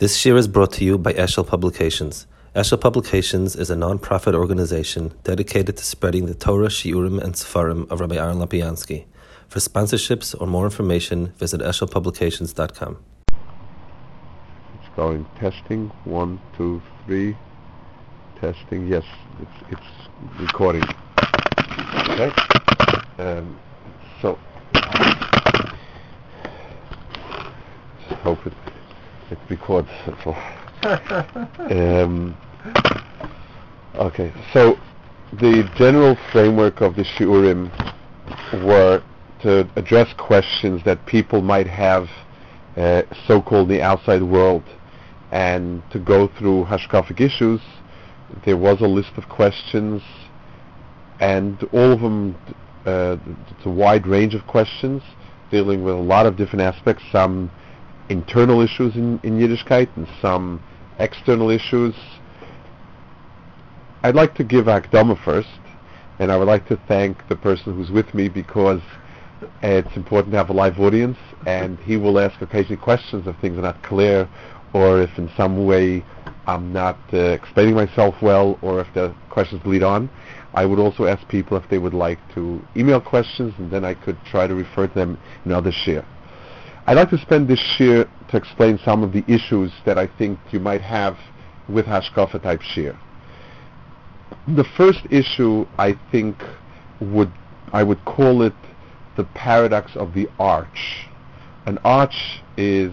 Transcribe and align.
This 0.00 0.16
shiur 0.16 0.38
is 0.38 0.48
brought 0.48 0.72
to 0.72 0.84
you 0.86 0.96
by 0.96 1.12
Eshel 1.12 1.46
Publications. 1.46 2.26
Eshel 2.56 2.80
Publications 2.80 3.54
is 3.54 3.68
a 3.68 3.76
non-profit 3.76 4.34
organization 4.34 5.12
dedicated 5.24 5.76
to 5.76 5.84
spreading 5.84 6.24
the 6.24 6.32
Torah, 6.32 6.68
Shiurim, 6.68 7.22
and 7.22 7.34
Sefarim 7.34 7.86
of 7.90 8.00
Rabbi 8.00 8.16
Aaron 8.16 8.38
Lopiansky. 8.38 9.04
For 9.46 9.58
sponsorships 9.58 10.34
or 10.40 10.46
more 10.46 10.64
information, 10.64 11.34
visit 11.36 11.60
eshelpublications.com. 11.60 12.96
It's 13.28 14.96
going 14.96 15.26
testing. 15.38 15.90
One, 16.04 16.40
two, 16.56 16.80
three. 17.04 17.36
Testing. 18.40 18.86
Yes, 18.86 19.04
it's, 19.38 19.72
it's 19.72 20.40
recording. 20.40 20.84
Okay. 22.08 22.32
Um, 23.18 23.60
so, 24.22 24.38
hope 28.22 28.46
it 28.46 28.54
it 29.30 29.38
records. 29.48 29.88
That's 30.06 30.26
all. 30.26 30.36
um, 31.70 32.36
okay, 33.94 34.32
so 34.52 34.78
the 35.32 35.70
general 35.76 36.16
framework 36.32 36.80
of 36.80 36.96
the 36.96 37.04
shiurim 37.04 37.70
were 38.64 39.02
to 39.42 39.68
address 39.76 40.12
questions 40.18 40.82
that 40.84 41.04
people 41.06 41.42
might 41.42 41.66
have, 41.66 42.08
uh, 42.76 43.02
so-called 43.26 43.68
the 43.68 43.80
outside 43.82 44.22
world, 44.22 44.62
and 45.30 45.82
to 45.90 45.98
go 45.98 46.28
through 46.38 46.64
hashkafic 46.64 47.20
issues. 47.20 47.60
There 48.44 48.56
was 48.56 48.80
a 48.80 48.86
list 48.86 49.12
of 49.16 49.28
questions, 49.28 50.02
and 51.20 51.62
all 51.72 51.92
of 51.92 52.00
them, 52.00 52.36
uh, 52.86 53.16
it's 53.50 53.66
a 53.66 53.70
wide 53.70 54.06
range 54.06 54.34
of 54.34 54.46
questions 54.46 55.02
dealing 55.50 55.82
with 55.84 55.94
a 55.94 55.98
lot 55.98 56.26
of 56.26 56.36
different 56.36 56.62
aspects. 56.62 57.02
Some 57.10 57.50
internal 58.10 58.60
issues 58.60 58.96
in, 58.96 59.20
in 59.22 59.38
Yiddishkeit 59.38 59.88
and 59.96 60.06
some 60.20 60.62
external 60.98 61.48
issues. 61.48 61.94
I'd 64.02 64.14
like 64.16 64.34
to 64.34 64.44
give 64.44 64.66
Akdama 64.66 65.22
first, 65.24 65.48
and 66.18 66.30
I 66.32 66.36
would 66.36 66.48
like 66.48 66.66
to 66.68 66.78
thank 66.88 67.26
the 67.28 67.36
person 67.36 67.74
who's 67.74 67.90
with 67.90 68.12
me 68.12 68.28
because 68.28 68.82
it's 69.62 69.96
important 69.96 70.32
to 70.32 70.38
have 70.38 70.50
a 70.50 70.52
live 70.52 70.80
audience, 70.80 71.18
and 71.46 71.78
he 71.78 71.96
will 71.96 72.18
ask 72.18 72.40
occasionally 72.42 72.82
questions 72.82 73.26
if 73.26 73.36
things 73.40 73.56
are 73.56 73.62
not 73.62 73.82
clear, 73.82 74.28
or 74.74 75.00
if 75.00 75.16
in 75.16 75.30
some 75.36 75.64
way 75.66 76.04
I'm 76.46 76.72
not 76.72 76.98
uh, 77.12 77.18
explaining 77.18 77.74
myself 77.74 78.16
well, 78.20 78.58
or 78.60 78.80
if 78.80 78.92
the 78.92 79.14
questions 79.30 79.64
lead 79.64 79.82
on. 79.82 80.10
I 80.52 80.66
would 80.66 80.80
also 80.80 81.04
ask 81.04 81.26
people 81.28 81.56
if 81.56 81.68
they 81.68 81.78
would 81.78 81.94
like 81.94 82.18
to 82.34 82.60
email 82.76 83.00
questions, 83.00 83.54
and 83.58 83.70
then 83.70 83.84
I 83.84 83.94
could 83.94 84.18
try 84.24 84.48
to 84.48 84.54
refer 84.54 84.88
to 84.88 84.94
them 84.94 85.18
in 85.44 85.52
other 85.52 85.70
share. 85.70 86.04
I'd 86.86 86.96
like 86.96 87.10
to 87.10 87.18
spend 87.18 87.46
this 87.46 87.62
year 87.78 88.08
to 88.30 88.36
explain 88.36 88.78
some 88.84 89.02
of 89.02 89.12
the 89.12 89.22
issues 89.28 89.70
that 89.84 89.98
I 89.98 90.06
think 90.06 90.38
you 90.50 90.60
might 90.60 90.80
have 90.80 91.16
with 91.68 91.86
Hashkafa 91.86 92.42
type 92.42 92.60
shiur. 92.60 92.98
The 94.48 94.64
first 94.76 95.00
issue 95.10 95.66
I 95.78 95.98
think 96.10 96.42
would 97.00 97.32
I 97.72 97.82
would 97.82 98.04
call 98.04 98.42
it 98.42 98.54
the 99.16 99.24
paradox 99.24 99.94
of 99.94 100.14
the 100.14 100.28
arch. 100.38 101.08
An 101.66 101.78
arch 101.84 102.42
is 102.56 102.92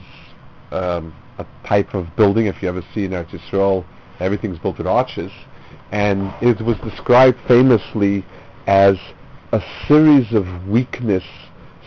um, 0.71 1.15
a 1.37 1.45
type 1.65 1.93
of 1.93 2.15
building. 2.15 2.47
If 2.47 2.61
you 2.61 2.69
ever 2.69 2.83
see 2.93 3.05
in 3.05 3.11
Eretz 3.11 3.29
Yisrael, 3.29 3.85
everything's 4.19 4.59
built 4.59 4.77
with 4.77 4.87
arches, 4.87 5.31
and 5.91 6.33
it 6.41 6.61
was 6.61 6.77
described 6.79 7.37
famously 7.47 8.25
as 8.67 8.97
a 9.53 9.61
series 9.87 10.33
of 10.33 10.67
weakness 10.67 11.23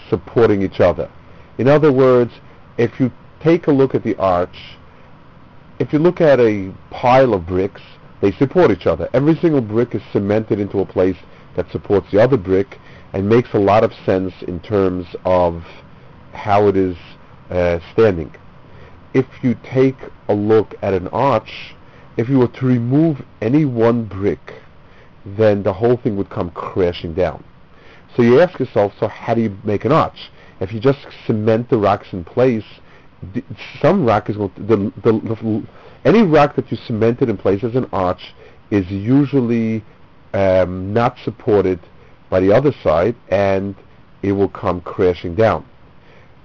supporting 0.09 0.63
each 0.63 0.81
other. 0.81 1.11
In 1.61 1.69
other 1.69 1.93
words, 1.93 2.33
if 2.79 2.99
you 2.99 3.13
take 3.43 3.67
a 3.67 3.71
look 3.71 3.95
at 3.95 4.03
the 4.03 4.17
arch, 4.17 4.79
if 5.79 5.93
you 5.93 5.99
look 5.99 6.23
at 6.23 6.41
a 6.41 6.73
pile 6.91 7.35
of 7.35 7.45
bricks, 7.45 7.83
they 8.23 8.33
support 8.33 8.71
each 8.71 8.87
other. 8.87 9.11
Every 9.13 9.35
single 9.37 9.61
brick 9.61 9.95
is 9.95 10.01
cemented 10.11 10.59
into 10.59 10.81
a 10.81 10.87
place 10.87 11.19
that 11.57 11.71
supports 11.71 12.11
the 12.13 12.19
other 12.19 12.39
brick 12.39 12.79
and 13.13 13.29
makes 13.29 13.53
a 13.53 13.59
lot 13.59 13.85
of 13.85 13.93
sense 14.07 14.33
in 14.49 14.61
terms 14.61 15.05
of 15.27 15.63
how 16.33 16.69
it 16.69 16.79
is 16.79 16.97
uh, 17.51 17.79
standing. 17.93 18.35
If 19.13 19.27
you 19.43 19.55
take 19.63 19.99
a 20.29 20.35
look 20.35 20.75
at 20.81 20.95
an 20.95 21.09
arch, 21.09 21.75
if 22.17 22.31
you 22.31 22.39
were 22.39 22.49
to 22.49 22.65
remove 22.65 23.23
any 23.43 23.67
one 23.67 24.07
brick, 24.07 24.55
then 25.27 25.63
the 25.63 25.75
whole 25.75 25.99
thing 25.99 26.17
would 26.17 26.31
come 26.31 26.53
crashing 26.53 27.13
down. 27.13 27.45
So 28.17 28.23
you 28.23 28.41
ask 28.41 28.59
yourself, 28.59 28.95
so 28.99 29.09
how 29.09 29.35
do 29.35 29.43
you 29.43 29.59
make 29.63 29.85
an 29.85 29.93
arch? 29.93 30.31
If 30.61 30.75
you 30.75 30.81
just 30.81 30.99
cement 31.27 31.71
the 31.71 31.79
rocks 31.79 32.09
in 32.13 32.23
place, 32.23 32.65
some 33.81 34.05
rock 34.05 34.29
is 34.29 34.37
going 34.37 34.51
to, 34.53 34.61
the, 34.61 34.77
the, 35.03 35.13
the, 35.35 35.67
any 36.05 36.23
rock 36.23 36.55
that 36.57 36.71
you 36.71 36.77
cemented 36.87 37.31
in 37.31 37.39
place 37.39 37.65
as 37.65 37.75
an 37.75 37.89
arch 37.93 38.35
is 38.71 38.89
usually 38.91 39.83
um, 40.35 40.93
not 40.93 41.17
supported 41.25 41.81
by 42.29 42.41
the 42.41 42.53
other 42.53 42.73
side, 42.83 43.17
and 43.31 43.75
it 44.23 44.33
will 44.33 44.49
come 44.49 44.81
crashing 44.83 45.35
down. 45.35 45.67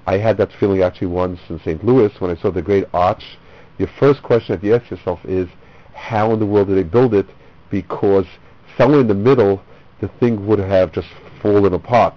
I 0.08 0.18
had 0.18 0.38
that 0.38 0.52
feeling 0.60 0.82
actually 0.82 1.08
once 1.08 1.40
in 1.50 1.60
St. 1.60 1.84
Louis 1.84 2.12
when 2.20 2.32
I 2.32 2.42
saw 2.42 2.52
the 2.52 2.62
great 2.62 2.86
arch. 2.94 3.38
Your 3.78 3.90
first 4.00 4.24
question 4.24 4.56
that 4.56 4.66
you 4.66 4.76
ask 4.76 4.90
yourself 4.90 5.20
is, 5.26 5.50
how 5.94 6.32
in 6.32 6.40
the 6.40 6.46
world 6.46 6.68
did 6.68 6.78
they 6.78 6.84
build 6.84 7.14
it? 7.14 7.28
Because 7.70 8.26
somewhere 8.78 9.02
in 9.02 9.08
the 9.08 9.14
middle, 9.14 9.62
the 10.00 10.08
thing 10.20 10.48
would 10.48 10.60
have 10.60 10.94
just 10.94 11.08
fallen 11.42 11.74
apart 11.74 12.14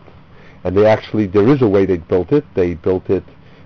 and 0.64 0.76
they 0.76 0.86
actually 0.86 1.26
there 1.26 1.48
is 1.48 1.62
a 1.62 1.68
way 1.68 1.86
they 1.86 1.98
built 1.98 2.32
it. 2.32 2.44
They 2.54 2.74
built 2.74 3.10
it 3.10 3.24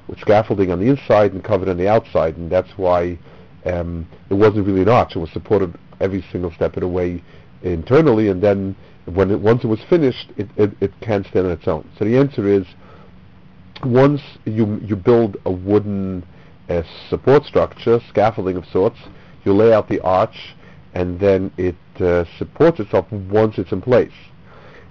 with 0.09 0.19
scaffolding 0.21 0.71
on 0.71 0.81
the 0.81 0.89
inside 0.89 1.33
and 1.33 1.43
covered 1.43 1.69
on 1.69 1.77
the 1.79 1.89
outside, 1.89 2.37
and 2.37 2.51
that's 2.51 2.71
why 2.77 3.19
um, 3.67 4.07
it 4.31 4.35
wasn't 4.35 4.67
really 4.67 4.83
an 4.83 4.89
arch. 4.89 5.17
It 5.17 5.19
was 5.19 5.31
supported 5.31 5.79
every 6.01 6.25
single 6.33 6.53
step 6.53 6.77
of 6.77 6.81
the 6.81 6.89
way 6.89 7.23
internally, 7.63 8.29
and 8.29 8.43
then 8.43 8.77
when 9.07 9.31
it, 9.31 9.41
once 9.41 9.65
it 9.65 9.69
was 9.69 9.81
finished, 9.89 10.31
it, 10.37 10.49
it, 10.57 10.71
it 10.81 10.93
can't 11.01 11.27
stand 11.27 11.47
on 11.47 11.53
its 11.53 11.69
own. 11.69 11.89
So 11.99 12.05
the 12.05 12.17
answer 12.17 12.47
is, 12.47 12.67
once 13.85 14.21
you 14.45 14.79
you 14.83 14.97
build 14.97 15.37
a 15.45 15.51
wooden 15.51 16.25
uh, 16.69 16.83
support 17.09 17.45
structure, 17.45 18.01
scaffolding 18.09 18.57
of 18.57 18.65
sorts, 18.67 18.99
you 19.45 19.53
lay 19.53 19.73
out 19.73 19.89
the 19.89 20.01
arch, 20.01 20.55
and 20.95 21.19
then 21.19 21.53
it 21.57 21.77
uh, 22.01 22.25
supports 22.39 22.81
itself 22.81 23.11
once 23.11 23.59
it's 23.59 23.73
in 23.73 23.81
place. 23.81 24.13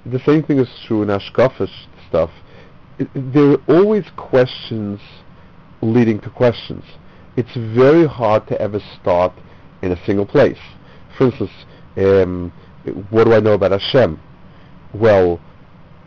The 0.05 0.19
same 0.19 0.43
thing 0.43 0.57
is 0.57 0.67
true 0.87 1.03
in 1.03 1.09
Ashkafish 1.09 1.87
stuff, 2.11 2.29
there 3.15 3.53
are 3.53 3.61
always 3.67 4.05
questions 4.15 4.99
leading 5.81 6.19
to 6.21 6.29
questions. 6.29 6.83
It's 7.37 7.55
very 7.55 8.05
hard 8.05 8.47
to 8.47 8.61
ever 8.61 8.79
start 9.01 9.33
in 9.81 9.91
a 9.91 10.05
single 10.05 10.25
place. 10.25 10.59
For 11.17 11.27
instance, 11.27 11.51
um, 11.97 12.53
what 13.09 13.23
do 13.23 13.33
I 13.33 13.39
know 13.39 13.53
about 13.53 13.71
Hashem? 13.71 14.19
Well, 14.93 15.39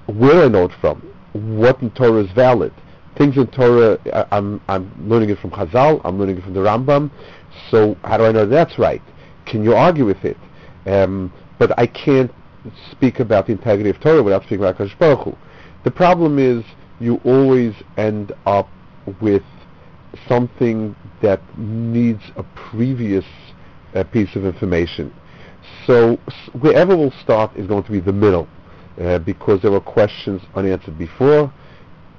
where 0.07 0.33
do 0.33 0.43
I 0.45 0.49
know 0.49 0.65
it 0.65 0.73
from? 0.81 1.01
What 1.33 1.81
in 1.83 1.91
Torah 1.91 2.23
is 2.23 2.31
valid? 2.33 2.73
Things 3.17 3.37
in 3.37 3.47
Torah, 3.49 3.99
I, 4.13 4.37
I'm, 4.37 4.61
I'm 4.69 4.93
learning 5.09 5.31
it 5.31 5.39
from 5.39 5.51
Chazal, 5.51 6.01
I'm 6.05 6.19
learning 6.19 6.39
it 6.39 6.45
from 6.45 6.53
the 6.53 6.61
Rambam, 6.61 7.11
so 7.71 7.97
how 8.05 8.19
do 8.19 8.25
I 8.25 8.33
know 8.33 8.47
that's 8.47 8.79
right? 8.79 9.03
Can 9.47 9.65
you 9.65 9.75
argue 9.75 10.05
with 10.05 10.25
it? 10.25 10.37
Um, 10.87 11.33
but 11.59 11.77
I 11.79 11.87
can't 11.87 12.31
speak 12.91 13.21
about 13.21 13.47
the 13.47 13.53
integrity 13.53 13.91
of 13.91 14.01
Torah 14.01 14.23
without 14.23 14.43
speaking 14.43 14.61
about 14.65 14.77
Kadosh 14.77 14.99
Baruch 14.99 15.25
Hu. 15.25 15.37
The 15.85 15.91
problem 15.91 16.39
is 16.39 16.65
you 16.99 17.21
always 17.25 17.75
end 17.99 18.33
up 18.47 18.69
with 19.21 19.43
something 20.27 20.97
that 21.21 21.41
needs 21.59 22.23
a 22.37 22.43
previous 22.55 23.25
uh, 23.95 24.05
piece 24.05 24.35
of 24.35 24.45
information. 24.47 25.13
So 25.87 26.17
wherever 26.59 26.97
we'll 26.97 27.13
start 27.23 27.55
is 27.57 27.67
going 27.67 27.85
to 27.85 27.93
be 27.93 28.01
the 28.01 28.13
middle 28.13 28.49
uh, 29.01 29.19
because 29.19 29.61
there 29.61 29.71
were 29.71 29.81
questions 29.81 30.41
unanswered 30.55 30.99
before 30.99 31.53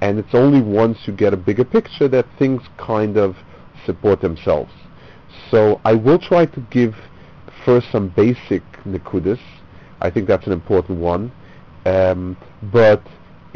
and 0.00 0.18
it's 0.18 0.34
only 0.34 0.60
once 0.60 0.98
you 1.06 1.12
get 1.12 1.32
a 1.32 1.36
bigger 1.36 1.64
picture 1.64 2.06
that 2.08 2.26
things 2.38 2.62
kind 2.76 3.16
of 3.16 3.34
support 3.84 4.20
themselves. 4.20 4.72
So 5.50 5.80
I 5.84 5.94
will 5.94 6.18
try 6.18 6.46
to 6.46 6.60
give 6.70 6.94
first 7.64 7.90
some 7.90 8.08
basic 8.10 8.62
nikudis. 8.84 9.40
I 10.00 10.10
think 10.10 10.28
that's 10.28 10.46
an 10.46 10.52
important 10.52 10.98
one. 10.98 11.32
Um, 11.86 12.36
but 12.72 13.02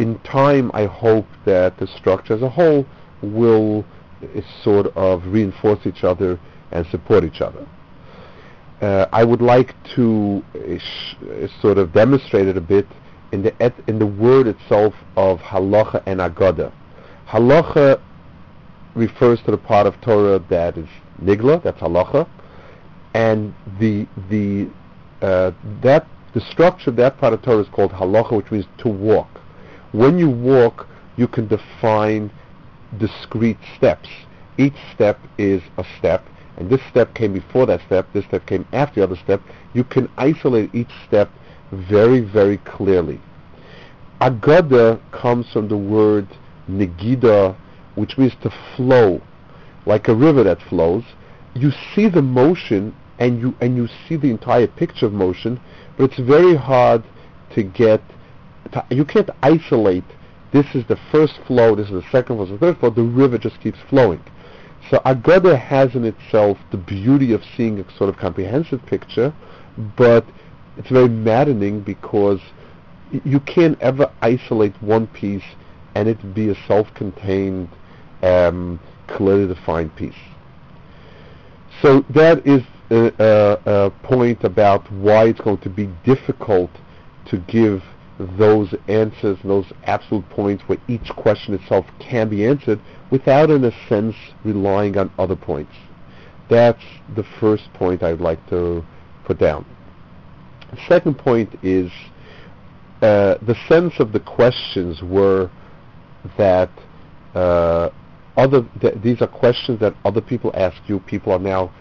in 0.00 0.19
time, 0.20 0.70
I 0.73 0.87
hope 0.87 1.26
that 1.44 1.76
the 1.79 1.87
structure 1.87 2.32
as 2.32 2.41
a 2.41 2.49
whole 2.49 2.87
will 3.20 3.85
sort 4.64 4.87
of 4.97 5.26
reinforce 5.26 5.87
each 5.87 6.05
other 6.05 6.41
and 6.73 6.87
support 6.87 7.23
each 7.23 7.43
other. 7.43 7.67
Uh, 8.81 9.06
I 9.12 9.25
would 9.25 9.43
like 9.43 9.75
to 9.97 10.43
uh, 10.55 10.79
sh- 10.79 11.17
uh, 11.23 11.49
sort 11.61 11.76
of 11.76 11.93
demonstrate 11.93 12.47
it 12.49 12.56
a 12.56 12.62
bit 12.62 12.87
in 13.31 13.43
the 13.43 13.52
et- 13.62 13.79
in 13.87 13.99
the 13.99 14.06
word 14.06 14.47
itself 14.47 14.94
of 15.17 15.38
halacha 15.41 16.02
and 16.06 16.19
agada. 16.20 16.73
Halacha 17.29 18.00
refers 18.94 19.38
to 19.43 19.50
the 19.50 19.58
part 19.58 19.87
of 19.87 20.00
Torah 20.00 20.38
that 20.49 20.79
is 20.79 20.88
nigla, 21.23 21.62
that's 21.62 21.81
halacha, 21.81 22.26
and 23.12 23.55
the 23.79 24.06
the 24.31 24.70
uh, 25.20 25.50
that 25.82 26.06
the 26.32 26.41
structure 26.41 26.88
of 26.88 26.97
that 26.97 27.19
part 27.19 27.35
of 27.35 27.43
Torah 27.43 27.61
is 27.61 27.69
called 27.69 27.93
halacha, 27.93 28.35
which 28.35 28.50
means 28.50 28.64
to 28.79 28.88
walk. 28.88 29.40
When 29.93 30.19
you 30.19 30.31
walk, 30.31 30.87
you 31.17 31.27
can 31.27 31.49
define 31.49 32.31
discrete 32.99 33.59
steps. 33.77 34.09
each 34.59 34.77
step 34.95 35.19
is 35.39 35.63
a 35.79 35.85
step, 35.99 36.25
and 36.57 36.69
this 36.69 36.81
step 36.91 37.15
came 37.15 37.33
before 37.33 37.65
that 37.67 37.81
step, 37.87 38.07
this 38.13 38.25
step 38.27 38.47
came 38.47 38.67
after 38.73 39.01
the 39.01 39.05
other 39.05 39.17
step, 39.17 39.41
you 39.73 39.85
can 39.85 40.09
isolate 40.19 40.75
each 40.75 40.91
step 41.07 41.31
very, 41.73 42.21
very 42.21 42.59
clearly. 42.59 43.21
Agada 44.21 45.01
comes 45.13 45.51
from 45.51 45.69
the 45.69 45.77
word 45.77 46.29
negida, 46.69 47.57
which 47.95 48.19
means 48.19 48.35
to 48.43 48.53
flow, 48.77 49.23
like 49.87 50.09
a 50.09 50.15
river 50.15 50.43
that 50.45 50.61
flows. 50.69 51.05
You 51.55 51.71
see 51.95 52.09
the 52.09 52.23
motion 52.23 52.95
and 53.19 53.41
you 53.41 53.55
and 53.61 53.77
you 53.77 53.89
see 54.07 54.17
the 54.17 54.31
entire 54.31 54.67
picture 54.67 55.07
of 55.07 55.13
motion, 55.13 55.61
but 55.97 56.05
it's 56.11 56.19
very 56.21 56.55
hard 56.55 57.03
to 57.55 57.63
get. 57.63 58.03
You 58.91 59.05
can't 59.05 59.31
isolate. 59.43 60.05
This 60.53 60.67
is 60.75 60.85
the 60.87 60.99
first 61.11 61.39
flow. 61.47 61.75
This 61.75 61.87
is 61.87 61.93
the 61.93 62.11
second 62.11 62.37
flow. 62.37 62.45
This 62.45 62.55
is 62.55 62.61
the 62.61 62.67
third 62.67 62.79
flow. 62.79 62.91
The 62.91 63.03
river 63.03 63.39
just 63.39 63.61
keeps 63.61 63.79
flowing. 63.89 64.23
So 64.91 64.99
Agada 64.99 65.59
has 65.59 65.95
in 65.95 66.05
itself 66.05 66.59
the 66.71 66.77
beauty 66.77 67.33
of 67.33 67.43
seeing 67.57 67.79
a 67.79 67.97
sort 67.97 68.11
of 68.11 68.17
comprehensive 68.17 68.85
picture, 68.87 69.33
but 69.97 70.25
it's 70.77 70.89
very 70.89 71.09
maddening 71.09 71.81
because 71.81 72.41
you 73.25 73.41
can't 73.41 73.81
ever 73.81 74.11
isolate 74.23 74.81
one 74.83 75.07
piece 75.07 75.45
and 75.95 76.09
it 76.09 76.35
be 76.35 76.49
a 76.51 76.55
self-contained, 76.67 77.69
um, 78.23 78.81
clearly 79.09 79.53
defined 79.53 79.95
piece. 79.97 80.15
So 81.83 82.05
that 82.11 82.47
is 82.47 82.63
a, 82.91 83.13
a, 83.19 83.87
a, 83.87 83.91
point 84.03 84.45
about 84.45 84.91
why 84.93 85.27
it's 85.27 85.41
going 85.41 85.59
to 85.59 85.71
be 85.71 85.89
difficult 86.05 86.71
to 87.27 87.39
give 87.39 87.83
those 88.39 88.75
answers, 88.89 89.39
those 89.45 89.73
absolute 89.85 90.29
points 90.29 90.63
where 90.67 90.79
each 90.89 91.09
question 91.17 91.55
itself 91.55 91.87
can 91.99 92.29
be 92.29 92.45
answered 92.45 92.81
without, 93.11 93.51
in 93.51 93.65
a 93.65 93.89
sense, 93.89 94.15
relying 94.45 94.97
on 94.99 95.11
other 95.19 95.37
points. 95.37 95.73
That's 96.51 96.83
the 97.17 97.25
first 97.41 97.73
point 97.75 98.03
I'd 98.03 98.21
like 98.21 98.47
to 98.51 98.85
put 99.25 99.39
down. 99.39 99.65
The 100.71 100.81
second 100.87 101.15
point 101.19 101.59
is 101.63 101.91
uh, 103.01 103.37
the 103.43 103.57
sense 103.69 103.95
of 103.99 104.13
the 104.13 104.21
questions 104.21 105.01
were 105.03 105.51
that 106.37 106.71
uh, 107.35 107.89
other 108.37 108.67
th- 108.81 108.95
these 109.03 109.23
are 109.23 109.27
questions 109.27 109.81
that 109.81 109.95
other 110.05 110.21
people 110.21 110.53
ask 110.55 110.77
you. 110.87 111.01
People 111.01 111.33
are 111.33 111.39
now 111.39 111.73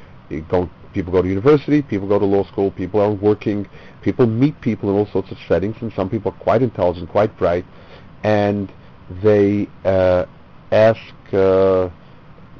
going. 0.47 0.69
People 0.93 1.11
go 1.11 1.21
to 1.21 1.27
university. 1.27 1.81
People 1.81 2.07
go 2.07 2.17
to 2.19 2.25
law 2.25 2.43
school. 2.45 2.71
People 2.71 2.99
are 2.99 3.11
working. 3.11 3.67
People 4.01 4.25
meet 4.25 4.59
people 4.61 4.89
in 4.89 4.95
all 4.95 5.07
sorts 5.07 5.31
of 5.31 5.37
settings, 5.47 5.75
and 5.81 5.93
some 5.93 6.09
people 6.09 6.31
are 6.31 6.39
quite 6.39 6.61
intelligent, 6.61 7.09
quite 7.09 7.35
bright, 7.37 7.65
and 8.23 8.71
they 9.23 9.67
uh, 9.85 10.25
ask 10.71 11.33
uh, 11.33 11.89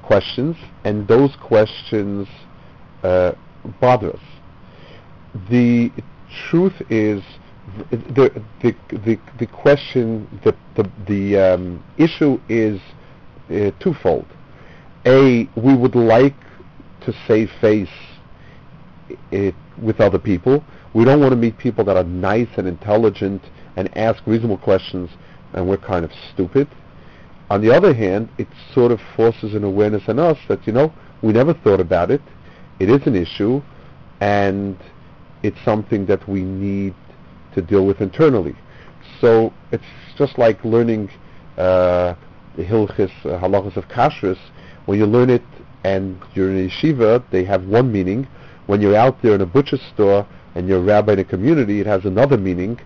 questions, 0.04 0.56
and 0.84 1.08
those 1.08 1.36
questions 1.42 2.28
uh, 3.04 3.32
bother 3.80 4.14
us. 4.14 4.22
The 5.50 5.92
truth 6.50 6.82
is 6.90 7.24
the 7.90 8.44
the 8.62 8.76
the 8.90 9.20
the 9.40 9.48
question 9.48 10.28
the 10.44 10.56
the 10.76 10.90
the 11.08 11.38
um, 11.38 11.84
issue 11.98 12.40
is 12.50 12.80
uh, 13.50 13.72
twofold. 13.80 14.26
A, 15.06 15.50
we 15.56 15.76
would 15.76 15.96
like 15.96 16.36
to 17.02 17.14
save 17.28 17.50
face 17.62 17.90
it, 19.32 19.56
with 19.82 20.00
other 20.00 20.20
people. 20.20 20.64
We 20.94 21.06
don't 21.06 21.20
want 21.20 21.32
to 21.32 21.38
meet 21.38 21.58
people 21.58 21.84
that 21.86 21.98
are 21.98 22.04
nice 22.04 22.50
and 22.58 22.68
intelligent 22.68 23.44
and 23.76 23.96
ask 23.98 24.26
reasonable 24.26 24.58
questions, 24.58 25.10
and 25.54 25.68
we're 25.68 25.78
kind 25.78 26.04
of 26.04 26.12
stupid. 26.34 26.68
On 27.50 27.62
the 27.62 27.74
other 27.76 27.94
hand, 27.94 28.30
it 28.38 28.48
sort 28.74 28.92
of 28.92 29.00
forces 29.16 29.56
an 29.56 29.64
awareness 29.64 30.08
in 30.08 30.20
us 30.20 30.38
that 30.48 30.66
you 30.68 30.74
know 30.74 30.94
we 31.22 31.34
never 31.34 31.54
thought 31.54 31.80
about 31.80 32.12
it. 32.12 32.22
It 32.80 32.90
is 32.90 33.06
an 33.08 33.16
issue, 33.16 33.62
and 34.22 34.78
it's 35.44 35.58
something 35.64 36.06
that 36.08 36.28
we 36.28 36.44
need 36.44 36.94
to 37.56 37.62
deal 37.62 37.86
with 37.86 38.02
internally. 38.02 38.56
So 39.22 39.54
it's 39.72 39.84
just 40.18 40.38
like 40.38 40.64
learning 40.64 41.10
uh, 41.58 42.16
the 42.56 42.64
hilchis 42.64 43.12
uh, 43.26 43.40
halachas 43.40 43.78
of 43.78 43.88
kashrus. 43.88 44.38
When 44.86 45.00
you 45.00 45.06
learn 45.06 45.30
it 45.30 45.44
and 45.84 46.22
you're 46.34 46.52
in 46.52 46.66
a 46.66 46.70
yeshiva, 46.70 47.24
they 47.32 47.44
have 47.46 47.66
one 47.66 47.92
meaning. 47.92 48.28
When 48.70 48.82
you're 48.82 48.96
out 48.96 49.24
there 49.24 49.34
in 49.34 49.42
a 49.42 49.48
butcher 49.48 49.80
store 49.96 50.28
and 50.54 50.68
you're 50.68 50.78
a 50.78 50.84
rabbi 50.84 51.14
in 51.14 51.20
a 51.20 51.24
community, 51.24 51.80
it 51.80 51.88
has 51.88 52.06
another 52.06 52.38
meaning, 52.38 52.80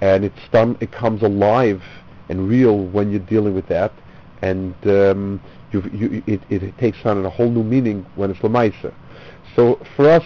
and 0.00 0.24
it's 0.24 0.48
done. 0.50 0.76
It 0.80 0.90
comes 0.90 1.22
alive 1.22 1.80
and 2.28 2.48
real 2.48 2.86
when 2.86 3.12
you're 3.12 3.20
dealing 3.20 3.54
with 3.54 3.68
that, 3.68 3.92
and 4.42 4.74
um, 4.82 5.40
you, 5.70 6.24
it, 6.26 6.40
it, 6.50 6.76
takes 6.78 6.98
on 7.04 7.24
a 7.24 7.30
whole 7.30 7.50
new 7.50 7.62
meaning 7.62 8.04
when 8.16 8.32
it's 8.32 8.40
lamaisa. 8.40 8.92
So 9.54 9.80
for 9.94 10.10
us 10.10 10.24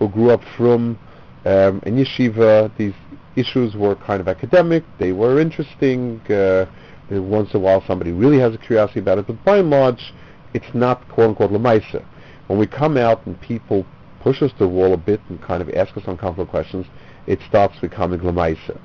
who 0.00 0.08
grew 0.08 0.32
up 0.32 0.42
from 0.56 0.98
um, 1.44 1.80
in 1.86 1.94
yeshiva, 1.94 2.76
these 2.76 2.94
issues 3.36 3.76
were 3.76 3.94
kind 3.94 4.20
of 4.20 4.26
academic. 4.26 4.82
They 4.98 5.12
were 5.12 5.38
interesting. 5.38 6.20
Uh, 6.28 6.66
once 7.10 7.50
in 7.54 7.58
a 7.58 7.60
while, 7.60 7.84
somebody 7.86 8.10
really 8.10 8.40
has 8.40 8.54
a 8.54 8.58
curiosity 8.58 8.98
about 8.98 9.18
it, 9.18 9.28
but 9.28 9.44
by 9.44 9.58
and 9.58 9.70
large, 9.70 10.12
it's 10.52 10.74
not 10.74 11.08
quote 11.10 11.28
unquote 11.28 11.52
lemaisa. 11.52 12.04
When 12.48 12.58
we 12.58 12.66
come 12.66 12.96
out 12.96 13.24
and 13.24 13.40
people 13.40 13.86
push 14.28 14.42
us 14.42 14.52
to 14.52 14.58
the 14.58 14.68
wall 14.68 14.92
a 14.92 14.96
bit 14.98 15.20
and 15.30 15.40
kind 15.40 15.62
of 15.62 15.70
ask 15.70 15.96
us 15.96 16.02
uncomfortable 16.06 16.44
questions, 16.44 16.84
it 17.26 17.38
starts 17.48 17.78
becoming 17.80 18.20
lemaisa. 18.20 18.78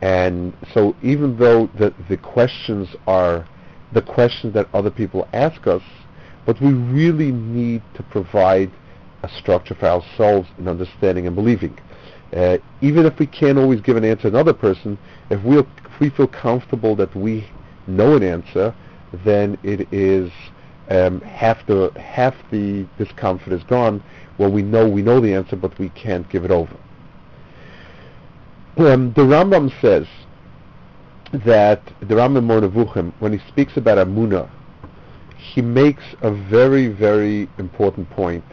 And 0.00 0.56
so, 0.72 0.94
even 1.02 1.36
though 1.36 1.68
the 1.76 1.92
the 2.08 2.16
questions 2.16 2.94
are 3.08 3.48
the 3.92 4.02
questions 4.02 4.54
that 4.54 4.68
other 4.72 4.92
people 4.92 5.26
ask 5.32 5.66
us, 5.66 5.82
but 6.44 6.60
we 6.60 6.72
really 6.72 7.32
need 7.32 7.82
to 7.94 8.04
provide 8.04 8.70
a 9.24 9.28
structure 9.40 9.74
for 9.74 9.86
ourselves 9.86 10.48
in 10.56 10.68
understanding 10.68 11.26
and 11.26 11.34
believing. 11.34 11.76
Uh, 12.32 12.58
even 12.80 13.06
if 13.06 13.18
we 13.18 13.26
can't 13.26 13.58
always 13.58 13.80
give 13.80 13.96
an 13.96 14.04
answer 14.04 14.22
to 14.22 14.28
another 14.28 14.54
person, 14.54 14.96
if 15.30 15.42
we 15.42 15.58
if 15.58 16.00
we 16.00 16.10
feel 16.10 16.28
comfortable 16.28 16.94
that 16.94 17.12
we 17.16 17.48
know 17.88 18.14
an 18.14 18.22
answer, 18.22 18.72
then 19.24 19.58
it 19.64 19.92
is 19.92 20.30
um, 20.88 21.20
half 21.22 21.66
the 21.66 21.90
half 21.98 22.34
the 22.50 22.86
discomfort 22.96 23.52
is 23.52 23.64
gone 23.64 24.02
Well, 24.38 24.50
we 24.50 24.62
know 24.62 24.88
we 24.88 25.02
know 25.02 25.20
the 25.20 25.34
answer, 25.34 25.56
but 25.56 25.78
we 25.78 25.88
can't 25.90 26.28
give 26.28 26.44
it 26.44 26.50
over. 26.50 26.76
Um, 28.76 29.12
the 29.14 29.22
Rambam 29.22 29.72
says 29.80 30.06
that 31.44 31.82
the 32.00 32.14
Rambam 32.14 32.44
Moreh 32.44 32.68
Nevuchim, 32.68 33.12
when 33.20 33.32
he 33.32 33.48
speaks 33.48 33.76
about 33.76 33.98
Amuna, 33.98 34.50
he 35.36 35.62
makes 35.62 36.04
a 36.22 36.30
very 36.30 36.88
very 36.88 37.48
important 37.58 38.10
point, 38.10 38.44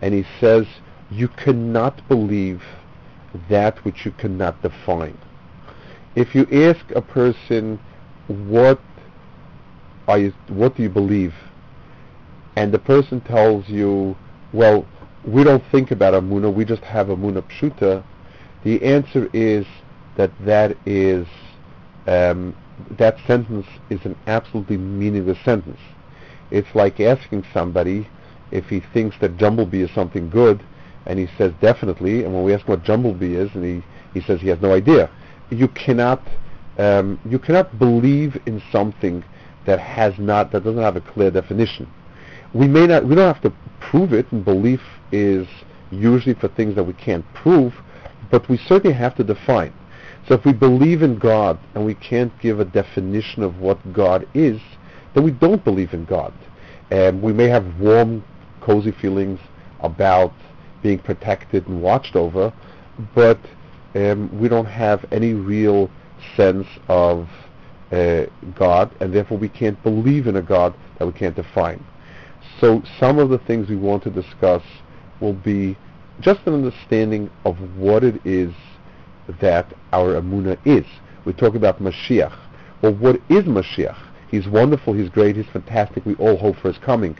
and 0.00 0.14
he 0.14 0.24
says 0.40 0.66
you 1.10 1.28
cannot 1.28 2.06
believe 2.08 2.62
that 3.50 3.84
which 3.84 4.04
you 4.04 4.12
cannot 4.12 4.62
define. 4.62 5.18
If 6.14 6.34
you 6.34 6.46
ask 6.50 6.90
a 6.94 7.02
person, 7.02 7.78
what 8.28 8.80
are 10.08 10.18
you, 10.18 10.32
what 10.48 10.76
do 10.76 10.82
you 10.82 10.88
believe? 10.88 11.34
And 12.56 12.72
the 12.72 12.78
person 12.78 13.20
tells 13.20 13.68
you, 13.68 14.16
well, 14.52 14.86
we 15.26 15.44
don't 15.44 15.62
think 15.70 15.90
about 15.90 16.14
Amuna, 16.14 16.52
we 16.52 16.64
just 16.64 16.82
have 16.82 17.08
Amuna 17.08 17.42
Pshuta, 17.42 18.02
the 18.64 18.82
answer 18.82 19.28
is 19.32 19.66
that 20.16 20.30
that 20.44 20.76
is, 20.86 21.26
um, 22.06 22.56
that 22.98 23.16
sentence 23.26 23.66
is 23.90 24.00
an 24.04 24.16
absolutely 24.26 24.76
meaningless 24.76 25.38
sentence. 25.44 25.80
It's 26.50 26.74
like 26.74 27.00
asking 27.00 27.44
somebody 27.52 28.08
if 28.50 28.66
he 28.66 28.80
thinks 28.92 29.16
that 29.20 29.36
Jumblebee 29.36 29.82
is 29.82 29.90
something 29.94 30.30
good, 30.30 30.62
and 31.06 31.18
he 31.18 31.28
says 31.36 31.52
definitely. 31.60 32.24
And 32.24 32.34
when 32.34 32.44
we 32.44 32.54
ask 32.54 32.64
him 32.64 32.70
what 32.70 32.84
Jumblebee 32.84 33.34
is, 33.34 33.54
and 33.54 33.64
he, 33.64 33.84
he 34.14 34.24
says 34.26 34.40
he 34.40 34.48
has 34.48 34.60
no 34.60 34.72
idea. 34.72 35.10
You 35.50 35.68
cannot 35.68 36.22
um, 36.78 37.18
you 37.28 37.38
cannot 37.38 37.78
believe 37.78 38.36
in 38.46 38.62
something 38.70 39.24
that 39.64 39.78
has 39.80 40.18
not 40.18 40.52
that 40.52 40.64
doesn't 40.64 40.82
have 40.82 40.96
a 40.96 41.00
clear 41.00 41.30
definition. 41.30 41.88
We 42.54 42.66
may 42.66 42.86
not 42.86 43.04
we 43.04 43.14
don't 43.14 43.32
have 43.32 43.42
to 43.42 43.52
prove 43.80 44.12
it, 44.12 44.30
and 44.32 44.44
belief 44.44 44.80
is 45.12 45.46
usually 45.90 46.34
for 46.34 46.48
things 46.48 46.74
that 46.74 46.84
we 46.84 46.92
can't 46.94 47.24
prove, 47.34 47.74
but 48.30 48.48
we 48.48 48.56
certainly 48.56 48.96
have 48.96 49.14
to 49.16 49.24
define. 49.24 49.72
So 50.28 50.34
if 50.34 50.44
we 50.44 50.52
believe 50.52 51.02
in 51.02 51.18
God 51.18 51.58
and 51.74 51.84
we 51.84 51.94
can't 51.94 52.36
give 52.40 52.58
a 52.58 52.64
definition 52.64 53.42
of 53.42 53.58
what 53.58 53.92
God 53.92 54.26
is, 54.34 54.60
then 55.14 55.22
we 55.22 55.30
don't 55.30 55.62
believe 55.62 55.94
in 55.94 56.04
God. 56.04 56.32
And 56.90 57.22
we 57.22 57.32
may 57.32 57.48
have 57.48 57.78
warm, 57.78 58.24
cozy 58.60 58.90
feelings 58.90 59.38
about 59.80 60.32
being 60.82 60.98
protected 60.98 61.66
and 61.68 61.80
watched 61.80 62.16
over, 62.16 62.52
but 63.14 63.38
um, 63.94 64.36
we 64.38 64.48
don't 64.48 64.66
have 64.66 65.04
any 65.12 65.32
real 65.32 65.90
sense 66.36 66.66
of 66.88 67.28
uh, 67.92 68.26
God, 68.54 68.94
and 69.00 69.12
therefore 69.14 69.38
we 69.38 69.48
can't 69.48 69.80
believe 69.82 70.26
in 70.26 70.36
a 70.36 70.42
God 70.42 70.74
that 70.98 71.06
we 71.06 71.12
can't 71.12 71.36
define. 71.36 71.84
So 72.60 72.82
some 72.98 73.18
of 73.18 73.28
the 73.28 73.38
things 73.38 73.68
we 73.68 73.76
want 73.76 74.02
to 74.04 74.10
discuss 74.10 74.62
will 75.20 75.34
be 75.34 75.76
just 76.20 76.40
an 76.46 76.54
understanding 76.54 77.30
of 77.44 77.56
what 77.76 78.02
it 78.02 78.24
is 78.24 78.52
that 79.40 79.72
our 79.92 80.14
Amuna 80.14 80.58
is. 80.64 80.86
We 81.24 81.32
talk 81.32 81.54
about 81.54 81.80
Mashiach. 81.80 82.36
Well, 82.82 82.94
what 82.94 83.16
is 83.28 83.44
Mashiach? 83.44 83.98
He's 84.30 84.46
wonderful, 84.46 84.94
he's 84.94 85.08
great, 85.08 85.36
he's 85.36 85.46
fantastic, 85.46 86.04
we 86.04 86.14
all 86.16 86.36
hope 86.36 86.56
for 86.56 86.68
his 86.68 86.78
coming. 86.78 87.16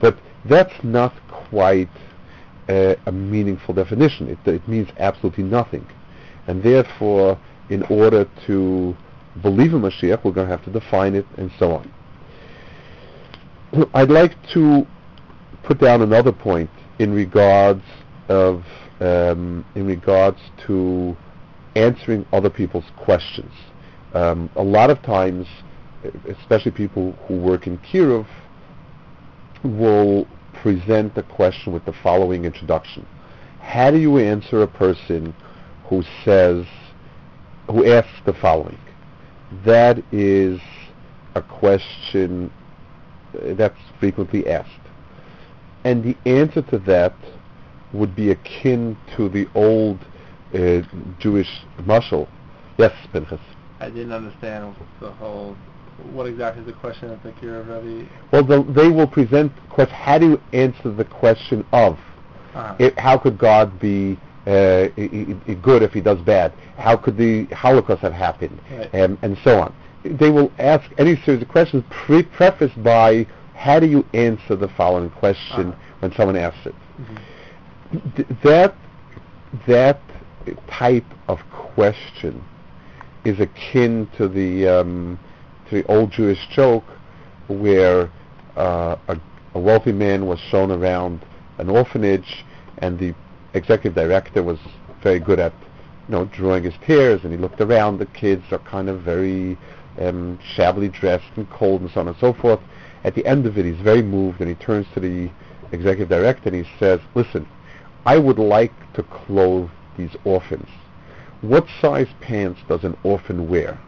But 0.00 0.18
that's 0.44 0.74
not 0.82 1.14
quite 1.28 1.88
uh, 2.68 2.94
a 3.06 3.12
meaningful 3.12 3.74
definition. 3.74 4.28
It, 4.28 4.38
it 4.46 4.66
means 4.68 4.88
absolutely 4.98 5.44
nothing. 5.44 5.86
And 6.46 6.62
therefore, 6.62 7.38
in 7.70 7.82
order 7.84 8.28
to 8.46 8.96
believe 9.40 9.72
in 9.72 9.80
Mashiach, 9.80 10.24
we're 10.24 10.32
going 10.32 10.48
to 10.48 10.56
have 10.56 10.64
to 10.64 10.70
define 10.70 11.14
it 11.14 11.26
and 11.36 11.50
so 11.58 11.72
on. 11.72 11.92
I'd 13.94 14.10
like 14.10 14.34
to 14.52 14.86
put 15.62 15.80
down 15.80 16.02
another 16.02 16.32
point 16.32 16.70
in 16.98 17.12
regards 17.12 17.82
of 18.28 18.64
um, 19.00 19.64
in 19.74 19.86
regards 19.86 20.38
to 20.66 21.16
answering 21.74 22.24
other 22.32 22.50
people's 22.50 22.84
questions. 22.96 23.52
Um, 24.14 24.48
a 24.54 24.62
lot 24.62 24.90
of 24.90 25.02
times, 25.02 25.46
especially 26.28 26.70
people 26.70 27.12
who 27.26 27.36
work 27.36 27.66
in 27.66 27.78
Kiruv, 27.78 28.26
will 29.64 30.28
present 30.52 31.14
the 31.14 31.22
question 31.24 31.72
with 31.72 31.84
the 31.84 31.92
following 32.02 32.44
introduction. 32.44 33.06
How 33.60 33.90
do 33.90 33.98
you 33.98 34.18
answer 34.18 34.62
a 34.62 34.68
person 34.68 35.34
who 35.86 36.02
says, 36.24 36.64
who 37.68 37.84
asks 37.84 38.20
the 38.24 38.34
following? 38.34 38.78
That 39.64 40.02
is 40.12 40.60
a 41.34 41.42
question 41.42 42.52
that's 43.56 43.78
frequently 44.00 44.46
asked. 44.48 44.70
And 45.84 46.02
the 46.02 46.16
answer 46.28 46.62
to 46.62 46.78
that 46.80 47.14
would 47.92 48.14
be 48.16 48.30
akin 48.30 48.96
to 49.16 49.28
the 49.28 49.46
old 49.54 49.98
uh, 50.54 50.82
Jewish 51.18 51.48
mashal. 51.80 52.28
Yes, 52.78 52.92
Pinchas. 53.12 53.40
I 53.80 53.90
didn't 53.90 54.12
understand 54.12 54.74
the 55.00 55.10
whole. 55.12 55.56
What 56.12 56.26
exactly 56.26 56.62
is 56.62 56.66
the 56.66 56.72
question 56.72 57.08
that 57.10 57.22
the 57.22 57.30
Kira 57.32 57.64
Rebbe? 57.84 58.08
Well, 58.32 58.42
the, 58.44 58.62
they 58.72 58.88
will 58.88 59.06
present 59.06 59.52
question. 59.70 59.94
How 59.94 60.18
do 60.18 60.30
you 60.30 60.40
answer 60.52 60.90
the 60.90 61.04
question 61.04 61.64
of? 61.72 61.98
Uh-huh. 62.54 62.74
It, 62.78 62.98
how 62.98 63.16
could 63.18 63.38
God 63.38 63.78
be 63.78 64.18
uh, 64.46 64.88
i- 64.96 65.38
i- 65.48 65.54
good 65.54 65.82
if 65.82 65.92
He 65.92 66.00
does 66.00 66.20
bad? 66.20 66.52
How 66.76 66.96
could 66.96 67.16
the 67.16 67.44
Holocaust 67.46 68.00
have 68.02 68.12
happened? 68.12 68.60
Right. 68.70 68.92
Um, 69.02 69.18
and 69.22 69.36
so 69.44 69.60
on. 69.60 69.74
They 70.04 70.30
will 70.30 70.52
ask 70.58 70.84
any 70.98 71.16
series 71.24 71.42
of 71.42 71.48
questions 71.48 71.82
pre- 71.90 72.22
prefaced 72.24 72.80
by 72.82 73.26
how 73.54 73.80
do 73.80 73.86
you 73.86 74.04
answer 74.12 74.54
the 74.56 74.68
following 74.68 75.10
question 75.10 75.68
Uh-huh. 75.68 75.78
when 76.00 76.12
someone 76.12 76.36
asks 76.36 76.66
it. 76.66 76.74
Mhm. 77.00 77.18
Th- 78.16 78.28
that 78.42 78.74
that 79.66 80.00
type 80.68 81.06
of 81.28 81.38
question 81.50 82.42
is 83.24 83.38
akin 83.40 84.08
to 84.16 84.28
the 84.28 84.66
um, 84.68 85.18
to 85.68 85.76
the 85.82 85.86
old 85.86 86.10
Jewish 86.10 86.46
joke 86.48 86.84
where 87.48 88.10
uh, 88.56 88.96
a, 89.08 89.16
a 89.54 89.58
wealthy 89.58 89.92
man 89.92 90.26
was 90.26 90.38
shown 90.40 90.70
around 90.70 91.24
an 91.58 91.70
orphanage 91.70 92.44
and 92.78 92.98
the 92.98 93.14
executive 93.54 93.94
director 93.94 94.42
was 94.42 94.58
very 95.02 95.20
good 95.20 95.38
at 95.38 95.52
you 96.08 96.12
know 96.14 96.24
drawing 96.26 96.64
his 96.64 96.74
peers 96.78 97.20
and 97.22 97.32
he 97.32 97.38
looked 97.38 97.60
around 97.60 97.98
the 97.98 98.06
kids 98.06 98.42
are 98.50 98.58
kind 98.58 98.88
of 98.88 99.00
very 99.02 99.56
um, 100.00 100.38
shabbily 100.54 100.88
dressed 100.88 101.30
and 101.36 101.48
cold 101.50 101.80
and 101.80 101.90
so 101.90 102.00
on 102.00 102.08
and 102.08 102.16
so 102.18 102.32
forth 102.32 102.60
at 103.04 103.14
the 103.14 103.24
end 103.26 103.46
of 103.46 103.58
it 103.58 103.64
he's 103.64 103.80
very 103.82 104.02
moved 104.02 104.40
and 104.40 104.48
he 104.48 104.54
turns 104.56 104.86
to 104.94 105.00
the 105.00 105.30
executive 105.72 106.08
director 106.08 106.48
and 106.48 106.64
he 106.64 106.70
says 106.78 107.00
listen 107.14 107.46
I 108.06 108.18
would 108.18 108.38
like 108.38 108.72
to 108.94 109.02
clothe 109.02 109.70
these 109.96 110.14
orphans. 110.24 110.68
What 111.40 111.66
size 111.80 112.08
pants 112.20 112.60
does 112.68 112.84
an 112.84 112.96
orphan 113.02 113.48
wear? 113.48 113.78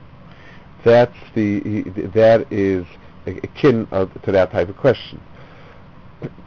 That's 0.84 1.16
the 1.34 1.60
that 2.14 2.50
is 2.50 2.86
akin 3.26 3.88
uh, 3.90 4.06
to 4.06 4.32
that 4.32 4.52
type 4.52 4.68
of 4.68 4.76
question. 4.76 5.20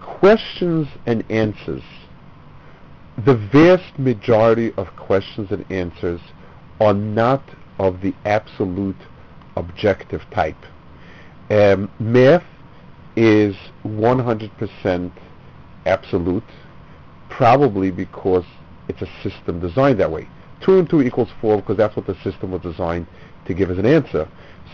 Questions 0.01 0.87
and 1.05 1.29
answers. 1.29 1.83
The 3.25 3.35
vast 3.35 3.99
majority 3.99 4.73
of 4.77 4.87
questions 4.95 5.51
and 5.51 5.69
answers 5.71 6.21
are 6.79 6.93
not 6.93 7.43
of 7.77 8.01
the 8.01 8.13
absolute 8.25 8.95
objective 9.55 10.21
type. 10.31 10.65
Um, 11.49 11.91
math 11.99 12.43
is 13.15 13.55
100% 13.83 15.11
absolute 15.85 16.43
probably 17.29 17.91
because 17.91 18.45
it's 18.87 19.01
a 19.01 19.07
system 19.23 19.59
designed 19.59 19.99
that 19.99 20.11
way. 20.11 20.27
Two 20.61 20.77
and 20.77 20.89
two 20.89 21.01
equals 21.01 21.29
four 21.39 21.57
because 21.57 21.77
that's 21.77 21.95
what 21.95 22.05
the 22.05 22.15
system 22.23 22.51
was 22.51 22.61
designed 22.61 23.07
to 23.45 23.53
give 23.53 23.71
as 23.71 23.77
an 23.77 23.85
answer. 23.85 24.27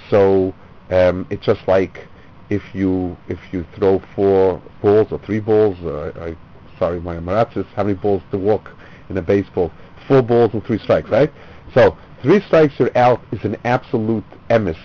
So 0.10 0.54
um, 0.90 1.28
it's 1.30 1.46
just 1.46 1.68
like 1.68 2.08
if 2.50 2.64
you 2.74 3.18
if 3.28 3.40
you 3.52 3.66
throw 3.76 4.02
four 4.16 4.62
balls 4.82 5.08
or 5.12 5.20
three 5.20 5.40
balls. 5.40 5.78
Uh, 5.84 6.12
I 6.20 6.36
sorry, 6.80 7.00
my 7.00 7.18
maratzis. 7.18 7.66
How 7.76 7.84
many 7.84 7.96
balls 7.96 8.24
to 8.32 8.38
walk 8.38 8.72
in 9.10 9.18
a 9.18 9.22
baseball? 9.22 9.72
Four 10.08 10.22
balls 10.22 10.52
and 10.54 10.64
three 10.64 10.80
strikes, 10.80 11.10
right? 11.10 11.32
So 11.74 11.98
three 12.26 12.42
strikes 12.42 12.74
you're 12.80 12.96
out 12.98 13.22
is 13.32 13.44
an 13.46 13.56
absolute 13.64 14.26
emis, 14.50 14.78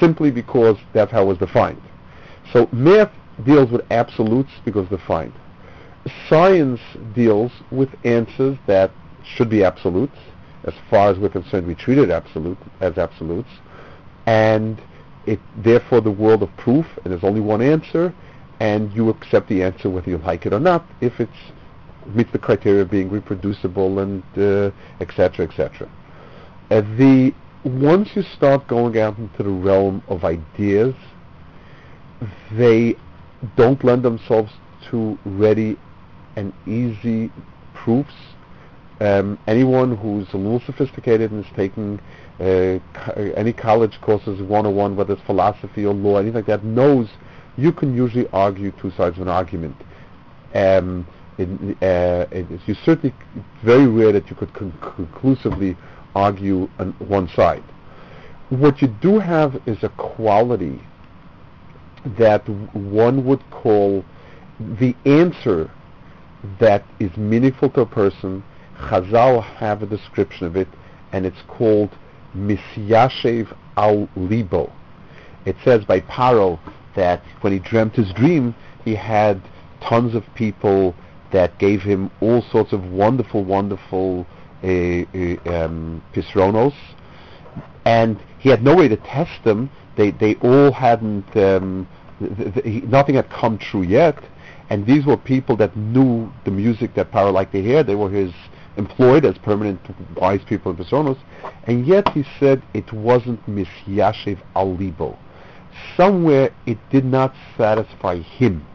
simply 0.00 0.30
because 0.30 0.76
that's 0.92 1.10
how 1.10 1.22
it 1.22 1.26
was 1.26 1.38
defined. 1.38 1.82
So 2.52 2.68
math 2.72 3.10
deals 3.44 3.70
with 3.70 3.82
absolutes 3.90 4.52
because 4.64 4.88
defined 4.88 5.32
science 6.28 6.80
deals 7.14 7.52
with 7.70 7.88
answers 8.04 8.58
that 8.66 8.90
should 9.24 9.48
be 9.48 9.64
absolutes. 9.64 10.16
As 10.64 10.74
far 10.90 11.10
as 11.10 11.18
we're 11.18 11.28
concerned, 11.28 11.66
we 11.66 11.74
treat 11.74 11.98
it 11.98 12.10
absolute 12.10 12.58
as 12.80 12.96
absolutes, 12.98 13.48
and 14.26 14.80
it 15.26 15.40
therefore 15.56 16.00
the 16.00 16.10
world 16.10 16.42
of 16.42 16.56
proof, 16.56 16.86
and 17.04 17.12
there's 17.12 17.24
only 17.24 17.40
one 17.40 17.60
answer, 17.60 18.14
and 18.60 18.92
you 18.92 19.08
accept 19.08 19.48
the 19.48 19.62
answer 19.62 19.90
whether 19.90 20.08
you 20.08 20.18
like 20.18 20.46
it 20.46 20.52
or 20.52 20.60
not, 20.60 20.86
if 21.00 21.18
it 21.18 21.28
meets 22.14 22.30
the 22.32 22.38
criteria 22.38 22.82
of 22.82 22.90
being 22.90 23.10
reproducible 23.10 23.98
and 23.98 24.22
uh, 24.36 24.70
etc. 25.00 25.46
etc. 25.46 25.88
The 26.68 27.34
once 27.64 28.08
you 28.16 28.22
start 28.22 28.66
going 28.66 28.98
out 28.98 29.18
into 29.18 29.42
the 29.42 29.50
realm 29.50 30.02
of 30.08 30.24
ideas, 30.24 30.94
they 32.52 32.96
don't 33.56 33.82
lend 33.84 34.02
themselves 34.02 34.52
to 34.90 35.18
ready 35.24 35.76
and 36.36 36.52
easy 36.66 37.30
proofs. 37.74 38.14
Um, 39.00 39.38
anyone 39.46 39.96
who's 39.96 40.32
a 40.32 40.36
little 40.36 40.60
sophisticated 40.60 41.32
and 41.32 41.44
is 41.44 41.50
taking 41.56 41.98
uh, 42.38 42.78
co- 42.94 43.32
any 43.36 43.52
college 43.52 44.00
courses 44.00 44.40
101, 44.40 44.96
whether 44.96 45.14
it's 45.14 45.22
philosophy 45.22 45.84
or 45.84 45.92
law, 45.92 46.18
anything 46.18 46.34
like 46.34 46.46
that, 46.46 46.64
knows 46.64 47.08
you 47.56 47.72
can 47.72 47.94
usually 47.96 48.28
argue 48.32 48.70
two 48.80 48.90
sides 48.92 49.16
of 49.16 49.22
an 49.22 49.28
argument. 49.28 49.76
Um, 50.54 51.06
it, 51.38 51.48
uh, 51.82 52.26
it 52.30 52.46
you 52.66 52.74
certainly 52.84 53.14
it's 53.34 53.64
very 53.64 53.86
rare 53.86 54.12
that 54.12 54.28
you 54.28 54.36
could 54.36 54.52
con- 54.52 54.76
conclusively 54.80 55.76
argue 56.14 56.68
on 56.78 56.92
one 56.98 57.28
side. 57.28 57.64
What 58.50 58.82
you 58.82 58.88
do 58.88 59.18
have 59.18 59.60
is 59.66 59.82
a 59.82 59.88
quality 59.90 60.80
that 62.18 62.46
one 62.74 63.24
would 63.24 63.42
call 63.50 64.04
the 64.58 64.94
answer 65.06 65.70
that 66.58 66.84
is 66.98 67.16
meaningful 67.16 67.70
to 67.70 67.82
a 67.82 67.86
person. 67.86 68.42
Chazal 68.78 69.42
have 69.42 69.82
a 69.82 69.86
description 69.86 70.46
of 70.46 70.56
it, 70.56 70.68
and 71.12 71.24
it's 71.24 71.42
called 71.48 71.90
misyashev 72.36 73.54
al 73.76 74.08
libo. 74.16 74.72
It 75.44 75.56
says 75.64 75.84
by 75.84 76.00
Paro 76.00 76.58
that 76.94 77.22
when 77.40 77.52
he 77.52 77.58
dreamt 77.58 77.96
his 77.96 78.12
dream, 78.12 78.54
he 78.84 78.94
had 78.94 79.40
tons 79.80 80.14
of 80.14 80.24
people 80.34 80.94
that 81.32 81.58
gave 81.58 81.82
him 81.82 82.10
all 82.20 82.42
sorts 82.42 82.72
of 82.72 82.84
wonderful, 82.84 83.44
wonderful 83.44 84.26
uh, 84.62 84.66
uh, 84.66 85.64
um, 85.64 86.02
pisronos, 86.14 86.74
and 87.84 88.18
he 88.38 88.48
had 88.48 88.62
no 88.62 88.76
way 88.76 88.88
to 88.88 88.96
test 88.96 89.42
them. 89.44 89.70
They 89.96 90.10
they 90.12 90.36
all 90.36 90.72
hadn't 90.72 91.36
um, 91.36 91.88
th- 92.18 92.54
th- 92.54 92.84
nothing 92.84 93.16
had 93.16 93.28
come 93.30 93.58
true 93.58 93.82
yet, 93.82 94.22
and 94.70 94.86
these 94.86 95.04
were 95.04 95.16
people 95.16 95.56
that 95.56 95.76
knew 95.76 96.32
the 96.44 96.50
music 96.50 96.94
that 96.94 97.10
Paro 97.10 97.32
liked 97.32 97.52
to 97.52 97.62
hear. 97.62 97.82
They 97.82 97.94
were 97.94 98.10
his 98.10 98.32
employed 98.76 99.24
as 99.24 99.36
permanent 99.38 99.80
wise 100.16 100.40
people 100.46 100.72
in 100.72 100.78
Personas, 100.78 101.18
and 101.64 101.86
yet 101.86 102.08
he 102.10 102.24
said 102.38 102.62
it 102.72 102.92
wasn't 102.92 103.44
Misyashev 103.46 104.38
al 104.54 104.76
libo. 104.76 105.18
Somewhere 105.96 106.50
it 106.66 106.78
did 106.90 107.04
not 107.04 107.34
satisfy 107.56 108.20
him. 108.20 108.66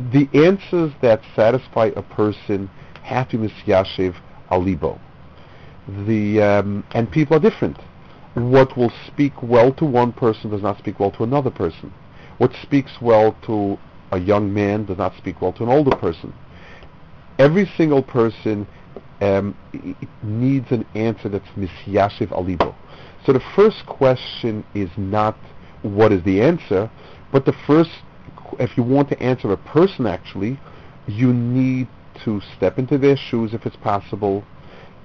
The 0.00 0.28
answers 0.32 0.92
that 1.02 1.22
satisfy 1.34 1.90
a 1.96 2.02
person 2.02 2.70
have 3.02 3.28
to 3.30 3.38
be 3.38 3.48
Misyashev 3.48 4.14
al 4.50 4.62
libo. 4.62 5.00
The 6.06 6.40
um, 6.42 6.84
and 6.92 7.10
people 7.10 7.36
are 7.36 7.40
different. 7.40 7.78
What 8.34 8.76
will 8.76 8.92
speak 9.06 9.32
well 9.42 9.72
to 9.74 9.84
one 9.84 10.12
person 10.12 10.50
does 10.50 10.62
not 10.62 10.78
speak 10.78 11.00
well 11.00 11.10
to 11.12 11.24
another 11.24 11.50
person. 11.50 11.92
What 12.36 12.52
speaks 12.62 12.92
well 13.00 13.36
to 13.46 13.78
a 14.12 14.18
young 14.18 14.52
man 14.52 14.84
does 14.84 14.98
not 14.98 15.16
speak 15.16 15.40
well 15.40 15.52
to 15.54 15.64
an 15.64 15.68
older 15.68 15.96
person. 15.96 16.32
Every 17.38 17.66
single 17.76 18.02
person 18.02 18.66
um, 19.20 19.56
needs 20.22 20.70
an 20.70 20.86
answer 20.94 21.28
that's 21.28 21.48
misyashiv 21.56 22.28
alibo. 22.28 22.74
So 23.26 23.32
the 23.32 23.42
first 23.56 23.84
question 23.86 24.64
is 24.74 24.90
not 24.96 25.36
what 25.82 26.12
is 26.12 26.22
the 26.22 26.40
answer, 26.40 26.90
but 27.32 27.44
the 27.44 27.54
first 27.66 27.90
if 28.58 28.76
you 28.76 28.82
want 28.82 29.08
to 29.10 29.22
answer 29.22 29.52
a 29.52 29.56
person 29.56 30.06
actually, 30.06 30.58
you 31.06 31.32
need 31.32 31.88
to 32.24 32.40
step 32.56 32.78
into 32.78 32.98
their 32.98 33.16
shoes 33.16 33.54
if 33.54 33.64
it's 33.66 33.76
possible, 33.76 34.44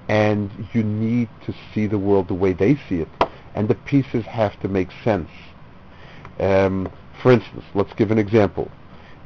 and 0.09 0.51
you 0.73 0.83
need 0.83 1.29
to 1.45 1.53
see 1.73 1.87
the 1.87 1.97
world 1.97 2.27
the 2.27 2.33
way 2.33 2.53
they 2.53 2.75
see 2.89 2.95
it, 2.95 3.07
and 3.55 3.67
the 3.67 3.75
pieces 3.75 4.25
have 4.25 4.59
to 4.61 4.67
make 4.67 4.89
sense. 5.03 5.29
Um, 6.39 6.91
for 7.21 7.31
instance, 7.31 7.63
let's 7.73 7.93
give 7.93 8.11
an 8.11 8.17
example. 8.17 8.69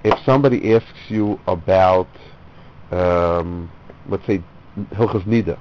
If 0.04 0.20
somebody 0.26 0.74
asks 0.74 1.10
you 1.10 1.40
about, 1.48 2.10
um, 2.92 3.72
let's 4.08 4.26
say, 4.28 4.44
Hilchas 4.92 5.26
Nida, 5.26 5.58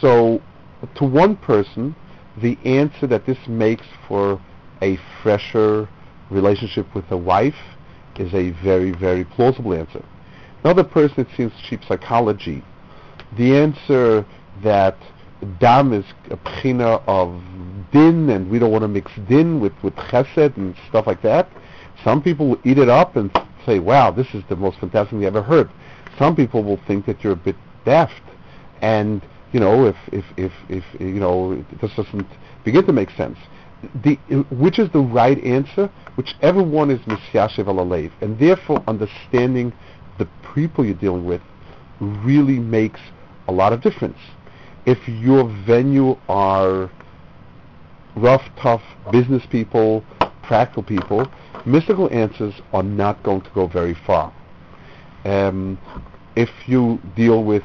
so 0.00 0.42
to 0.96 1.04
one 1.04 1.36
person, 1.36 1.94
the 2.42 2.58
answer 2.64 3.06
that 3.06 3.26
this 3.26 3.38
makes 3.46 3.86
for 4.08 4.40
a 4.82 4.98
fresher 5.22 5.88
relationship 6.30 6.92
with 6.94 7.10
a 7.10 7.16
wife 7.16 7.54
is 8.18 8.32
a 8.34 8.50
very, 8.62 8.92
very 8.92 9.24
plausible 9.24 9.74
answer. 9.74 10.04
Another 10.62 10.84
person, 10.84 11.20
it 11.20 11.28
seems 11.36 11.52
cheap 11.68 11.80
psychology. 11.86 12.64
The 13.36 13.56
answer 13.56 14.24
that 14.62 14.96
dam 15.58 15.92
is 15.92 16.04
a 16.30 16.36
pchina 16.36 17.02
of 17.06 17.42
din 17.92 18.30
and 18.30 18.50
we 18.50 18.58
don't 18.58 18.70
want 18.70 18.82
to 18.82 18.88
mix 18.88 19.10
din 19.28 19.60
with, 19.60 19.72
with 19.82 19.94
chesed 19.96 20.56
and 20.56 20.74
stuff 20.88 21.06
like 21.06 21.22
that. 21.22 21.48
Some 22.02 22.22
people 22.22 22.48
will 22.48 22.60
eat 22.64 22.78
it 22.78 22.88
up 22.88 23.16
and 23.16 23.30
say, 23.66 23.78
wow, 23.78 24.10
this 24.10 24.26
is 24.34 24.42
the 24.48 24.56
most 24.56 24.78
fantastic 24.78 25.10
thing 25.10 25.26
I've 25.26 25.36
ever 25.36 25.42
heard. 25.42 25.70
Some 26.18 26.36
people 26.36 26.62
will 26.62 26.80
think 26.86 27.06
that 27.06 27.22
you're 27.22 27.32
a 27.32 27.36
bit 27.36 27.56
daft. 27.84 28.22
And, 28.80 29.22
you 29.52 29.60
know, 29.60 29.86
if, 29.86 29.96
if, 30.12 30.24
if, 30.36 30.52
if 30.68 30.84
you 31.00 31.20
know, 31.20 31.64
this 31.80 31.92
doesn't 31.94 32.26
begin 32.64 32.86
to 32.86 32.92
make 32.92 33.10
sense. 33.10 33.38
The, 34.02 34.14
which 34.50 34.78
is 34.78 34.90
the 34.90 35.00
right 35.00 35.42
answer? 35.44 35.90
Whichever 36.16 36.62
one 36.62 36.90
is 36.90 37.00
misyashiv 37.00 37.64
alalev. 37.66 38.12
And 38.20 38.38
therefore 38.38 38.82
understanding 38.86 39.72
the 40.18 40.28
people 40.54 40.84
you're 40.84 40.94
dealing 40.94 41.24
with 41.24 41.42
really 42.00 42.58
makes 42.58 43.00
a 43.48 43.52
lot 43.52 43.72
of 43.72 43.80
difference. 43.82 44.18
If 44.86 45.08
your 45.08 45.48
venue 45.66 46.16
are 46.28 46.90
rough, 48.16 48.42
tough 48.60 48.82
business 49.10 49.44
people, 49.50 50.04
practical 50.42 50.82
people, 50.82 51.26
mystical 51.64 52.12
answers 52.12 52.54
are 52.72 52.82
not 52.82 53.22
going 53.22 53.40
to 53.42 53.50
go 53.50 53.66
very 53.66 53.96
far. 54.06 54.32
Um, 55.24 55.78
if 56.36 56.50
you 56.66 57.00
deal 57.16 57.44
with 57.44 57.62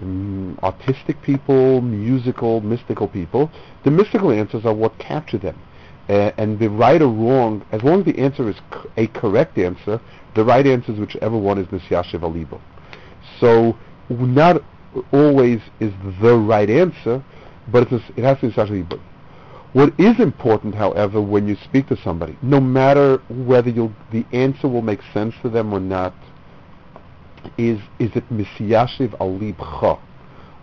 um, 0.00 0.58
artistic 0.62 1.20
people, 1.22 1.80
musical, 1.80 2.60
mystical 2.60 3.08
people, 3.08 3.50
the 3.84 3.90
mystical 3.90 4.30
answers 4.30 4.64
are 4.64 4.74
what 4.74 4.98
capture 4.98 5.38
them. 5.38 5.58
Uh, 6.08 6.32
and 6.38 6.58
the 6.58 6.68
right 6.70 7.02
or 7.02 7.08
wrong, 7.08 7.64
as 7.70 7.82
long 7.82 8.00
as 8.00 8.06
the 8.06 8.18
answer 8.18 8.48
is 8.48 8.56
c- 8.56 8.88
a 8.96 9.06
correct 9.08 9.58
answer, 9.58 10.00
the 10.34 10.44
right 10.44 10.66
answer 10.66 10.92
is 10.92 10.98
whichever 10.98 11.36
one 11.36 11.58
is 11.58 11.66
Nisyashiv 11.68 12.20
Alibo. 12.20 12.60
So 13.40 13.76
not 14.10 14.62
always 15.12 15.60
is 15.80 15.92
the 16.22 16.34
right 16.34 16.70
answer, 16.70 17.22
but 17.70 17.92
it 17.92 18.22
has 18.22 18.38
to 18.40 18.46
be 18.48 18.52
Nisyashiv 18.52 19.00
What 19.74 19.92
is 20.00 20.18
important, 20.18 20.74
however, 20.74 21.20
when 21.20 21.46
you 21.46 21.56
speak 21.56 21.88
to 21.88 21.96
somebody, 22.02 22.38
no 22.40 22.58
matter 22.58 23.18
whether 23.28 23.70
the 23.70 24.24
answer 24.32 24.66
will 24.66 24.82
make 24.82 25.00
sense 25.12 25.34
to 25.42 25.50
them 25.50 25.74
or 25.74 25.80
not, 25.80 26.14
is 27.56 27.80
is 27.98 28.10
it 28.14 28.28
misyashiv 28.30 29.10
alibcha? 29.18 29.98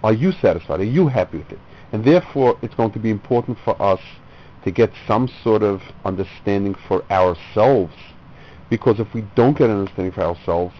Are 0.03 0.13
you 0.13 0.31
satisfied? 0.31 0.79
Are 0.79 0.83
you 0.83 1.07
happy 1.07 1.39
with 1.39 1.51
it? 1.51 1.59
And 1.91 2.03
therefore, 2.03 2.57
it's 2.61 2.75
going 2.75 2.91
to 2.91 2.99
be 2.99 3.09
important 3.09 3.57
for 3.63 3.79
us 3.81 3.99
to 4.63 4.71
get 4.71 4.91
some 5.07 5.29
sort 5.43 5.63
of 5.63 5.81
understanding 6.03 6.75
for 6.87 7.03
ourselves. 7.11 7.93
Because 8.69 8.99
if 8.99 9.13
we 9.13 9.23
don't 9.35 9.57
get 9.57 9.69
an 9.69 9.79
understanding 9.79 10.11
for 10.11 10.21
ourselves, 10.21 10.73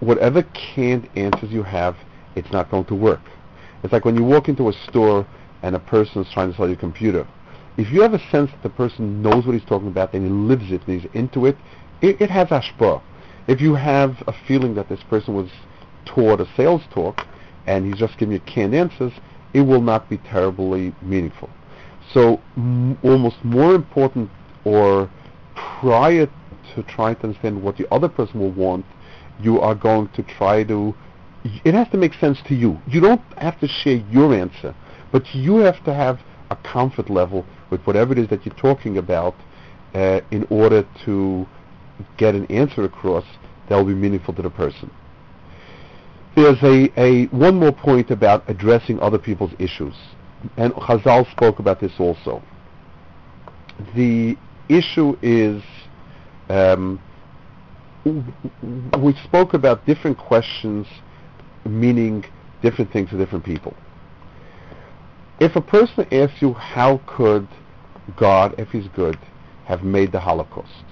whatever 0.00 0.42
canned 0.54 1.08
answers 1.16 1.50
you 1.50 1.62
have, 1.62 1.96
it's 2.36 2.50
not 2.52 2.70
going 2.70 2.84
to 2.86 2.94
work. 2.94 3.22
It's 3.82 3.92
like 3.92 4.04
when 4.04 4.16
you 4.16 4.24
walk 4.24 4.48
into 4.48 4.68
a 4.68 4.72
store 4.72 5.26
and 5.62 5.74
a 5.74 5.80
person 5.80 6.22
is 6.22 6.32
trying 6.32 6.50
to 6.50 6.56
sell 6.56 6.68
you 6.68 6.74
a 6.74 6.78
computer. 6.78 7.26
If 7.76 7.92
you 7.92 8.00
have 8.02 8.14
a 8.14 8.30
sense 8.30 8.50
that 8.50 8.62
the 8.62 8.70
person 8.70 9.22
knows 9.22 9.44
what 9.44 9.54
he's 9.54 9.68
talking 9.68 9.88
about 9.88 10.14
and 10.14 10.24
he 10.24 10.30
lives 10.30 10.72
it 10.72 10.86
and 10.86 11.00
he's 11.00 11.10
into 11.12 11.46
it, 11.46 11.56
it, 12.00 12.20
it 12.20 12.30
has 12.30 12.48
ashpah. 12.48 13.02
If 13.46 13.60
you 13.60 13.74
have 13.74 14.22
a 14.26 14.32
feeling 14.46 14.74
that 14.74 14.88
this 14.88 15.02
person 15.04 15.34
was 15.34 15.50
taught 16.04 16.40
a 16.40 16.48
sales 16.56 16.82
talk 16.90 17.26
and 17.66 17.86
he's 17.86 17.98
just 17.98 18.18
giving 18.18 18.32
you 18.32 18.40
canned 18.40 18.74
answers, 18.74 19.12
it 19.54 19.60
will 19.60 19.80
not 19.80 20.08
be 20.08 20.18
terribly 20.18 20.92
meaningful. 21.02 21.50
So 22.12 22.40
m- 22.56 22.98
almost 23.02 23.44
more 23.44 23.74
important 23.74 24.30
or 24.64 25.10
prior 25.54 26.28
to 26.74 26.82
trying 26.84 27.16
to 27.16 27.24
understand 27.24 27.62
what 27.62 27.76
the 27.76 27.92
other 27.92 28.08
person 28.08 28.40
will 28.40 28.52
want, 28.52 28.84
you 29.40 29.60
are 29.60 29.74
going 29.74 30.08
to 30.08 30.22
try 30.22 30.64
to, 30.64 30.94
it 31.64 31.74
has 31.74 31.88
to 31.90 31.96
make 31.96 32.14
sense 32.14 32.38
to 32.48 32.54
you. 32.54 32.80
You 32.88 33.00
don't 33.00 33.22
have 33.38 33.58
to 33.60 33.68
share 33.68 34.02
your 34.10 34.34
answer, 34.34 34.74
but 35.12 35.34
you 35.34 35.56
have 35.56 35.82
to 35.84 35.94
have 35.94 36.20
a 36.50 36.56
comfort 36.56 37.10
level 37.10 37.44
with 37.70 37.80
whatever 37.82 38.12
it 38.12 38.18
is 38.18 38.28
that 38.28 38.44
you're 38.44 38.54
talking 38.54 38.98
about 38.98 39.34
uh, 39.94 40.20
in 40.30 40.46
order 40.50 40.86
to 41.04 41.46
get 42.16 42.34
an 42.34 42.46
answer 42.46 42.84
across 42.84 43.24
that 43.68 43.76
will 43.76 43.84
be 43.84 43.94
meaningful 43.94 44.34
to 44.34 44.42
the 44.42 44.50
person. 44.50 44.90
There's 46.34 46.62
a, 46.62 46.92
a 47.00 47.26
one 47.26 47.58
more 47.58 47.72
point 47.72 48.10
about 48.10 48.48
addressing 48.48 49.00
other 49.00 49.18
people's 49.18 49.52
issues, 49.58 49.94
and 50.56 50.72
Chazal 50.74 51.30
spoke 51.30 51.58
about 51.58 51.80
this 51.80 51.92
also. 51.98 52.42
The 53.94 54.36
issue 54.68 55.16
is 55.22 55.62
um, 56.48 57.00
we 58.04 59.14
spoke 59.24 59.54
about 59.54 59.84
different 59.86 60.18
questions 60.18 60.86
meaning 61.66 62.24
different 62.62 62.92
things 62.92 63.10
to 63.10 63.18
different 63.18 63.44
people. 63.44 63.74
If 65.40 65.56
a 65.56 65.60
person 65.60 66.06
asks 66.12 66.40
you 66.40 66.54
how 66.54 67.00
could 67.06 67.46
God, 68.16 68.54
if 68.58 68.70
he's 68.70 68.88
good, 68.88 69.18
have 69.66 69.82
made 69.82 70.12
the 70.12 70.20
Holocaust, 70.20 70.84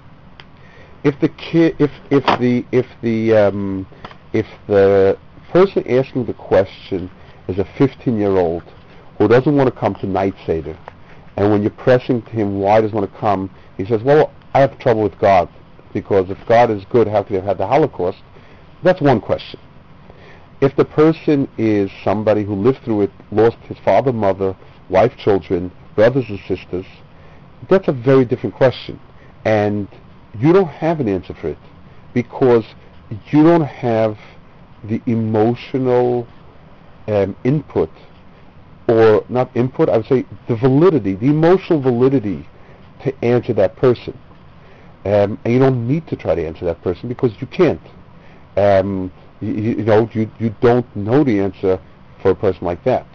if 1.04 1.20
the 1.20 1.28
kid, 1.28 1.76
if 1.78 1.90
if 2.10 2.24
the 2.40 2.64
if 2.72 2.86
the 3.02 3.36
um, 3.36 3.86
if 4.32 4.46
the 4.66 5.18
person 5.52 5.86
asking 5.88 6.24
the 6.24 6.34
question 6.34 7.10
is 7.46 7.58
a 7.58 7.64
15 7.78 8.18
year 8.18 8.36
old 8.36 8.64
who 9.18 9.28
doesn't 9.28 9.54
want 9.54 9.72
to 9.72 9.78
come 9.78 9.94
to 9.96 10.06
night 10.06 10.34
seder, 10.46 10.76
and 11.36 11.50
when 11.50 11.62
you're 11.62 11.70
pressing 11.70 12.22
to 12.22 12.30
him 12.30 12.58
why 12.58 12.80
doesn't 12.80 12.96
want 12.96 13.10
to 13.10 13.18
come, 13.18 13.50
he 13.76 13.84
says, 13.84 14.02
well, 14.02 14.32
I 14.54 14.60
have 14.60 14.78
trouble 14.78 15.02
with 15.02 15.18
God 15.18 15.48
because 15.92 16.30
if 16.30 16.38
God 16.48 16.70
is 16.70 16.84
good, 16.90 17.06
how 17.06 17.22
could 17.22 17.30
he 17.30 17.34
have 17.36 17.44
had 17.44 17.58
the 17.58 17.66
Holocaust? 17.66 18.18
That's 18.82 19.00
one 19.00 19.20
question. 19.20 19.60
If 20.60 20.74
the 20.76 20.84
person 20.84 21.48
is 21.58 21.90
somebody 22.02 22.44
who 22.44 22.54
lived 22.54 22.78
through 22.84 23.02
it, 23.02 23.10
lost 23.30 23.56
his 23.68 23.76
father, 23.84 24.12
mother, 24.12 24.56
wife, 24.88 25.16
children, 25.16 25.70
brothers 25.94 26.24
and 26.28 26.40
sisters, 26.48 26.86
that's 27.68 27.88
a 27.88 27.92
very 27.92 28.24
different 28.24 28.54
question. 28.54 28.98
And 29.44 29.88
you 30.38 30.52
don't 30.52 30.68
have 30.68 31.00
an 31.00 31.08
answer 31.08 31.34
for 31.34 31.48
it 31.48 31.58
because 32.12 32.64
you 33.30 33.42
don't 33.42 33.64
have 33.64 34.18
the 34.84 35.00
emotional 35.06 36.26
um, 37.08 37.36
input 37.44 37.90
or 38.88 39.24
not 39.28 39.50
input, 39.56 39.88
I 39.88 39.96
would 39.96 40.06
say 40.06 40.26
the 40.48 40.56
validity, 40.56 41.14
the 41.14 41.26
emotional 41.26 41.80
validity 41.80 42.46
to 43.02 43.24
answer 43.24 43.52
that 43.54 43.76
person. 43.76 44.18
Um, 45.04 45.38
and 45.44 45.52
you 45.52 45.58
don't 45.58 45.86
need 45.86 46.06
to 46.08 46.16
try 46.16 46.34
to 46.34 46.46
answer 46.46 46.64
that 46.64 46.82
person 46.82 47.08
because 47.08 47.32
you 47.40 47.46
can't. 47.46 47.80
Um, 48.56 49.12
you, 49.40 49.52
you, 49.52 49.84
know, 49.84 50.08
you, 50.12 50.30
you 50.38 50.54
don't 50.60 50.86
know 50.96 51.24
the 51.24 51.40
answer 51.40 51.78
for 52.22 52.30
a 52.30 52.34
person 52.34 52.64
like 52.64 52.82
that. 52.84 53.06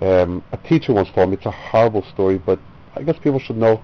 Um, 0.00 0.42
a 0.52 0.56
teacher 0.56 0.92
once 0.92 1.10
told 1.10 1.30
me, 1.30 1.36
it's 1.36 1.46
a 1.46 1.50
horrible 1.50 2.02
story, 2.02 2.38
but 2.38 2.58
I 2.96 3.02
guess 3.02 3.18
people 3.18 3.38
should 3.38 3.56
know 3.56 3.82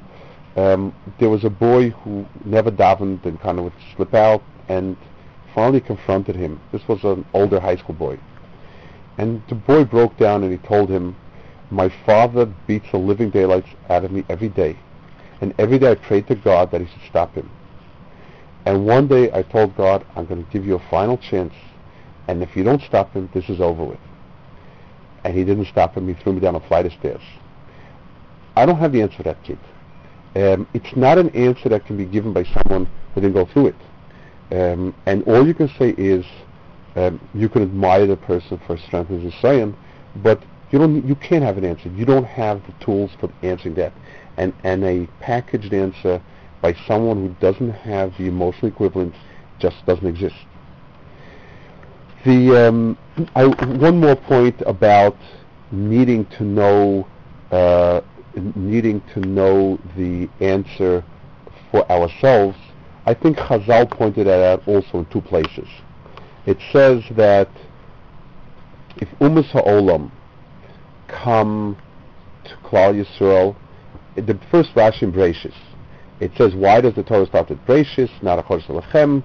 um, 0.57 0.95
there 1.19 1.29
was 1.29 1.45
a 1.45 1.51
boy 1.51 1.91
who 1.91 2.27
never 2.45 2.71
davened 2.71 3.25
and 3.25 3.41
kind 3.41 3.59
of 3.59 3.65
would 3.65 3.75
slip 3.95 4.15
out 4.15 4.43
and 4.69 4.97
finally 5.55 5.81
confronted 5.81 6.35
him. 6.35 6.61
This 6.73 6.87
was 6.89 7.05
an 7.05 7.25
older 7.35 7.61
high 7.61 7.77
school 7.77 7.95
boy. 7.95 8.19
And 9.19 9.43
the 9.49 9.55
boy 9.55 9.85
broke 9.85 10.17
down 10.17 10.43
and 10.43 10.53
he 10.53 10.59
told 10.59 10.91
him, 10.91 11.17
my 11.71 11.89
father 12.05 12.47
beats 12.67 12.91
the 12.91 12.99
living 12.99 13.31
daylights 13.31 13.69
out 13.89 14.05
of 14.05 14.13
me 14.13 14.25
every 14.29 14.49
day. 14.49 14.79
And 15.41 15.55
every 15.59 15.79
day 15.79 15.91
I 15.91 15.95
prayed 15.95 16.27
to 16.29 16.35
God 16.35 16.71
that 16.71 16.81
he 16.81 16.87
should 16.87 17.09
stop 17.09 17.35
him. 17.35 17.51
And 18.65 18.87
one 18.87 19.09
day 19.09 19.31
I 19.33 19.43
told 19.43 19.77
God, 19.77 20.05
I'm 20.17 20.27
going 20.27 20.45
to 20.45 20.51
give 20.51 20.67
you 20.67 20.77
a 20.77 20.91
final 20.91 21.19
chance. 21.19 21.55
And 22.29 22.43
if 22.43 22.57
you 22.57 22.65
don't 22.65 22.83
stop 22.83 23.13
him, 23.13 23.29
this 23.33 23.49
is 23.49 23.61
over 23.61 23.85
with. 23.85 23.99
And 25.25 25.35
he 25.35 25.45
didn't 25.45 25.67
stop 25.67 25.97
him. 25.97 26.09
He 26.09 26.15
threw 26.15 26.33
me 26.33 26.41
down 26.41 26.55
a 26.55 26.61
flight 26.61 26.87
of 26.87 26.93
stairs. 26.93 27.23
I 28.57 28.65
don't 28.65 28.79
have 28.79 28.93
the 28.93 29.03
answer 29.03 29.19
to 29.19 29.23
that 29.25 29.43
kid. 29.43 29.59
Um, 30.37 30.69
it's 30.75 30.95
not 30.95 31.17
an 31.17 31.31
answer 31.31 31.71
that 31.71 31.87
can 31.87 31.97
be 31.97 32.05
given 32.05 32.35
by 32.35 32.45
someone 32.45 32.87
who 33.15 33.23
didn't 33.23 33.33
go 33.33 33.47
through 33.47 33.69
it. 33.69 33.77
Um, 34.53 34.95
and 35.07 35.23
all 35.25 35.47
you 35.47 35.55
can 35.55 35.69
say 35.79 35.95
is 35.97 36.27
um, 36.95 37.19
you 37.33 37.49
can 37.49 37.63
admire 37.63 38.07
the 38.07 38.19
person 38.19 38.61
for 38.67 38.77
strength 38.77 39.11
as 39.11 39.25
a 39.25 39.33
saying, 39.41 39.75
but 40.17 40.43
you 40.71 40.79
don't. 40.79 41.07
You 41.07 41.15
can't 41.15 41.43
have 41.43 41.57
an 41.57 41.65
answer. 41.65 41.89
You 41.89 42.05
don't 42.05 42.27
have 42.27 42.61
the 42.67 42.85
tools 42.85 43.13
for 43.19 43.33
answering 43.43 43.77
that. 43.77 43.95
And 44.37 44.53
and 44.63 44.85
a 44.85 45.07
packaged 45.21 45.73
answer 45.73 46.21
by 46.61 46.75
someone 46.87 47.17
who 47.17 47.35
doesn't 47.41 47.71
have 47.71 48.13
the 48.19 48.25
emotional 48.25 48.69
equivalent 48.71 49.15
just 49.59 49.87
doesn't 49.87 50.07
exist. 50.07 50.37
The 52.27 52.69
um, 52.69 52.99
I, 53.35 53.47
one 53.47 54.01
more 54.01 54.17
point 54.17 54.61
about 54.67 55.17
needing 55.71 56.27
to 56.27 56.45
know 56.45 57.09
uh, 57.51 58.03
needing 58.55 59.01
to 59.15 59.21
know 59.21 59.79
the 59.97 60.29
answer 60.41 61.05
for 61.71 61.91
ourselves. 61.91 62.57
I 63.07 63.15
think 63.15 63.37
Chazal 63.37 63.91
pointed 63.91 64.27
that 64.27 64.41
out 64.41 64.67
also 64.69 64.99
in 64.99 65.07
two 65.07 65.21
places. 65.21 65.69
It 66.45 66.59
says 66.73 67.03
that 67.13 67.49
if 68.97 69.09
Umas 69.21 69.47
Ha'olam 69.51 70.11
come 71.09 71.77
to 72.45 72.57
Klal 72.69 73.05
Yisrael, 73.05 73.57
the 74.17 74.39
first 74.51 74.75
Rashi 74.75 75.03
in 75.03 75.13
Bereishis, 75.13 75.55
it 76.21 76.33
says, 76.39 76.55
why 76.55 76.81
does 76.81 76.95
the 76.95 77.03
Torah 77.03 77.27
start 77.27 77.51
with 77.51 77.59
Bereishis, 77.67 78.11
not 78.23 78.45
Lechem? 78.47 79.23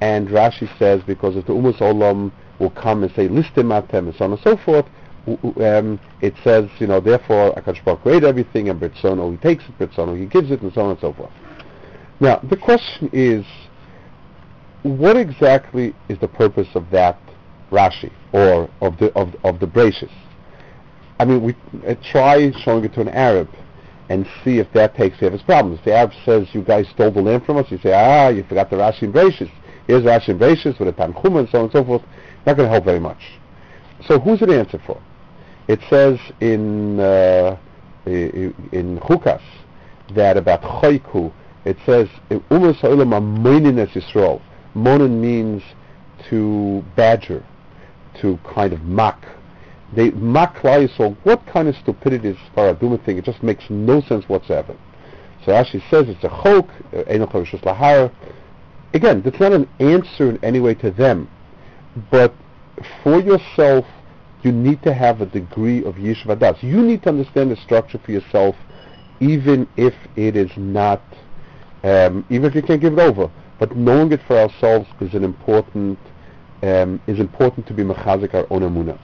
And 0.00 0.28
Rashi 0.28 0.68
says, 0.78 1.02
because 1.06 1.36
if 1.36 1.46
the 1.46 1.52
Umas 1.52 1.78
Olam 1.78 2.32
will 2.58 2.70
come 2.70 3.04
and 3.04 3.12
say, 3.14 3.28
listim 3.28 3.70
atem, 3.70 4.08
and 4.08 4.14
so 4.16 4.24
on 4.24 4.32
and 4.32 4.40
so 4.40 4.56
forth, 4.56 4.86
um, 5.26 6.00
it 6.20 6.34
says, 6.42 6.68
you 6.78 6.86
know, 6.86 7.00
therefore 7.00 7.52
Akash 7.54 7.84
Baruch 7.84 8.02
created 8.02 8.24
everything, 8.24 8.68
and 8.68 8.80
Britzono 8.80 9.30
he 9.30 9.36
takes 9.38 9.64
it, 9.64 9.78
Britzono 9.78 10.18
he 10.18 10.26
gives 10.26 10.50
it, 10.50 10.62
and 10.62 10.72
so 10.72 10.82
on 10.82 10.90
and 10.90 11.00
so 11.00 11.12
forth. 11.12 11.30
Now, 12.20 12.38
the 12.38 12.56
question 12.56 13.08
is, 13.12 13.44
what 14.82 15.16
exactly 15.16 15.94
is 16.08 16.18
the 16.18 16.28
purpose 16.28 16.68
of 16.74 16.90
that 16.90 17.18
Rashi, 17.70 18.12
or 18.32 18.68
of 18.80 18.98
the 18.98 19.12
of, 19.14 19.34
of 19.44 19.60
the 19.60 19.66
Bereishis? 19.66 20.10
I 21.18 21.24
mean, 21.24 21.42
we 21.42 21.54
uh, 21.86 21.94
try 22.10 22.50
showing 22.64 22.84
it 22.84 22.94
to 22.94 23.00
an 23.00 23.08
Arab 23.08 23.48
and 24.08 24.26
see 24.44 24.58
if 24.58 24.70
that 24.72 24.96
takes 24.96 25.18
care 25.18 25.28
of 25.28 25.32
his 25.32 25.42
problems. 25.42 25.80
The 25.84 25.94
Arab 25.94 26.12
says, 26.24 26.48
you 26.52 26.62
guys 26.62 26.86
stole 26.88 27.12
the 27.12 27.22
land 27.22 27.46
from 27.46 27.56
us, 27.56 27.70
you 27.70 27.78
say, 27.78 27.92
ah, 27.92 28.28
you 28.28 28.42
forgot 28.42 28.70
the 28.70 28.76
Rashi 28.76 29.02
and 29.02 29.14
Bereishis. 29.14 29.50
Here's 29.86 30.02
Rashi 30.02 30.28
and 30.28 30.40
Bereishis 30.40 30.78
with 30.78 30.88
a 30.88 30.92
Tanchum 30.92 31.38
and 31.38 31.48
so 31.48 31.58
on 31.58 31.64
and 31.64 31.72
so 31.72 31.84
forth. 31.84 32.02
Not 32.44 32.56
going 32.56 32.66
to 32.66 32.72
help 32.72 32.84
very 32.84 33.00
much. 33.00 33.20
So 34.06 34.18
who's 34.18 34.42
it 34.42 34.50
answer 34.50 34.82
for? 34.84 35.00
It 35.72 35.80
says 35.88 36.18
in 36.40 37.00
uh, 37.00 37.56
in 38.04 39.00
Chukas 39.00 39.40
that 40.14 40.36
about 40.36 40.60
Choiku, 40.60 41.32
it 41.64 41.78
says, 41.86 42.08
Umas 42.30 42.76
Ha'olam 42.80 43.14
Amonin 43.14 43.78
es 43.78 43.88
Yisrael. 43.94 44.42
Monin 44.74 45.18
means 45.18 45.62
to 46.28 46.84
badger, 46.94 47.42
to 48.20 48.38
kind 48.44 48.74
of 48.74 48.82
mock. 48.82 49.24
They 49.96 50.10
mock 50.10 50.56
Yisrael. 50.56 51.16
What 51.22 51.46
kind 51.46 51.68
of 51.68 51.74
stupidity 51.76 52.28
is 52.28 52.36
Parah 52.54 52.76
Adumah 52.76 53.02
thing? 53.06 53.16
It 53.16 53.24
just 53.24 53.42
makes 53.42 53.64
no 53.70 54.02
sense 54.02 54.28
whatsoever. 54.28 54.76
So 55.46 55.52
Rashi 55.52 55.82
says 55.88 56.06
it's 56.06 56.22
a 56.22 56.28
chok, 56.28 56.68
lahar. 57.62 58.12
Again, 58.92 59.22
that's 59.22 59.40
not 59.40 59.52
an 59.52 59.66
answer 59.80 60.28
in 60.28 60.44
any 60.44 60.60
way 60.60 60.74
to 60.74 60.90
them, 60.90 61.30
but 62.10 62.34
for 63.02 63.20
yourself, 63.20 63.86
you 64.42 64.50
need 64.52 64.82
to 64.82 64.92
have 64.92 65.20
a 65.20 65.26
degree 65.26 65.84
of 65.84 65.94
yeshiva 65.94 66.38
das. 66.38 66.62
You 66.62 66.82
need 66.82 67.02
to 67.04 67.10
understand 67.10 67.50
the 67.50 67.56
structure 67.56 67.98
for 67.98 68.10
yourself, 68.10 68.56
even 69.20 69.68
if 69.76 69.94
it 70.16 70.36
is 70.36 70.50
not, 70.56 71.02
um, 71.84 72.24
even 72.28 72.46
if 72.46 72.54
you 72.54 72.62
can't 72.62 72.80
give 72.80 72.94
it 72.94 72.98
over. 72.98 73.30
But 73.58 73.76
knowing 73.76 74.10
it 74.10 74.20
for 74.26 74.36
ourselves 74.36 74.88
is 75.00 75.14
an 75.14 75.22
important, 75.22 75.98
um, 76.62 77.00
is 77.06 77.20
important 77.20 77.66
to 77.68 77.74
be 77.74 77.84
mechazik 77.84 78.34
our 78.34 78.46
own 78.50 78.62
emunah. 78.62 78.98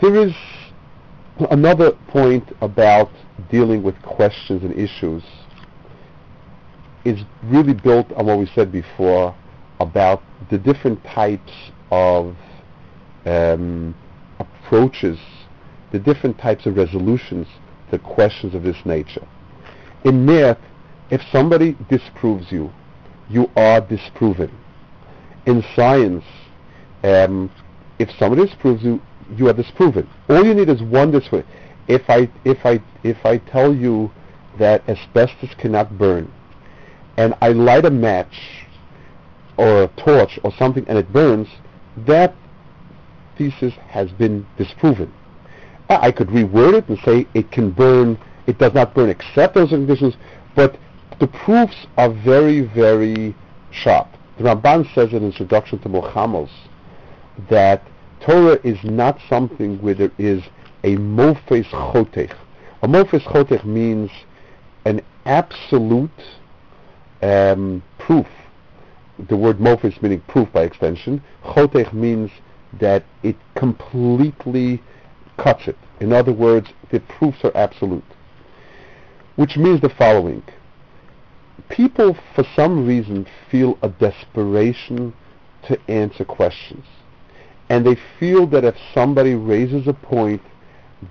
There 0.00 0.14
is 0.16 0.32
another 1.50 1.92
point 2.08 2.48
about 2.60 3.10
dealing 3.50 3.82
with 3.82 4.00
questions 4.02 4.62
and 4.62 4.72
issues. 4.78 5.22
Is 7.04 7.20
really 7.42 7.74
built 7.74 8.12
on 8.12 8.26
what 8.26 8.38
we 8.38 8.46
said 8.54 8.70
before 8.70 9.34
about 9.80 10.22
the 10.50 10.58
different 10.58 11.02
types 11.02 11.52
of 11.90 12.36
um, 13.24 13.94
approaches, 14.38 15.18
the 15.92 15.98
different 15.98 16.38
types 16.38 16.66
of 16.66 16.76
resolutions 16.76 17.46
to 17.90 17.98
questions 17.98 18.54
of 18.54 18.62
this 18.62 18.76
nature. 18.84 19.26
In 20.04 20.24
math, 20.24 20.58
if 21.10 21.20
somebody 21.30 21.76
disproves 21.88 22.50
you, 22.50 22.72
you 23.28 23.50
are 23.56 23.80
disproven. 23.80 24.50
In 25.46 25.62
science, 25.76 26.24
um, 27.02 27.50
if 27.98 28.10
somebody 28.18 28.46
disproves 28.46 28.82
you, 28.82 29.00
you 29.36 29.48
are 29.48 29.52
disproven. 29.52 30.08
All 30.28 30.44
you 30.44 30.54
need 30.54 30.68
is 30.68 30.82
one 30.82 31.10
disproof. 31.10 31.44
If 31.88 32.02
I 32.08 32.30
if 32.44 32.64
I 32.64 32.80
if 33.02 33.24
I 33.24 33.38
tell 33.38 33.74
you 33.74 34.10
that 34.58 34.88
asbestos 34.88 35.50
cannot 35.58 35.98
burn, 35.98 36.30
and 37.16 37.34
I 37.40 37.50
light 37.50 37.84
a 37.84 37.90
match 37.90 38.66
or 39.56 39.84
a 39.84 39.88
torch 39.88 40.38
or 40.42 40.52
something 40.58 40.84
and 40.88 40.98
it 40.98 41.12
burns, 41.12 41.48
that 42.06 42.34
thesis 43.50 43.74
has 43.88 44.10
been 44.12 44.46
disproven. 44.56 45.12
I 45.88 46.12
could 46.12 46.28
reword 46.28 46.74
it 46.74 46.88
and 46.88 46.98
say 47.04 47.26
it 47.34 47.50
can 47.50 47.70
burn, 47.70 48.18
it 48.46 48.58
does 48.58 48.72
not 48.72 48.94
burn 48.94 49.10
except 49.10 49.54
those 49.54 49.70
conditions, 49.70 50.14
but 50.54 50.78
the 51.20 51.26
proofs 51.26 51.86
are 51.96 52.10
very, 52.10 52.60
very 52.60 53.34
sharp. 53.70 54.08
The 54.38 54.44
Ramban 54.44 54.92
says 54.94 55.12
in 55.12 55.24
introduction 55.24 55.78
to 55.80 55.88
Milchamos 55.88 56.50
that 57.50 57.82
Torah 58.20 58.58
is 58.64 58.78
not 58.84 59.18
something 59.28 59.80
where 59.82 59.94
there 59.94 60.12
is 60.18 60.42
a 60.84 60.96
mofes 60.96 61.66
chotech. 61.66 62.34
A 62.82 62.88
mofes 62.88 63.22
chotech 63.24 63.64
means 63.64 64.10
an 64.84 65.02
absolute 65.26 66.10
um, 67.22 67.82
proof. 67.98 68.26
The 69.28 69.36
word 69.36 69.58
mofes 69.58 70.00
meaning 70.00 70.20
proof 70.28 70.50
by 70.52 70.62
extension. 70.62 71.22
Chotech 71.44 71.92
means 71.92 72.30
that 72.80 73.04
it 73.22 73.36
completely 73.54 74.82
cuts 75.36 75.68
it. 75.68 75.76
In 76.00 76.12
other 76.12 76.32
words, 76.32 76.68
the 76.90 77.00
proofs 77.00 77.44
are 77.44 77.56
absolute. 77.56 78.04
Which 79.36 79.56
means 79.56 79.80
the 79.80 79.88
following. 79.88 80.42
People, 81.68 82.16
for 82.34 82.44
some 82.54 82.86
reason, 82.86 83.26
feel 83.50 83.78
a 83.82 83.88
desperation 83.88 85.14
to 85.68 85.78
answer 85.88 86.24
questions. 86.24 86.84
And 87.68 87.86
they 87.86 87.96
feel 88.18 88.46
that 88.48 88.64
if 88.64 88.76
somebody 88.92 89.34
raises 89.34 89.86
a 89.86 89.92
point 89.92 90.42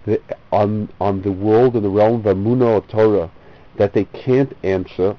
that 0.05 0.21
on, 0.51 0.89
on 0.99 1.21
the 1.21 1.31
world 1.31 1.75
in 1.75 1.83
the 1.83 1.89
realm 1.89 2.25
of 2.25 2.37
Amunah 2.37 2.81
or 2.81 2.81
Torah 2.87 3.31
that 3.77 3.93
they 3.93 4.05
can't 4.05 4.55
answer, 4.63 5.17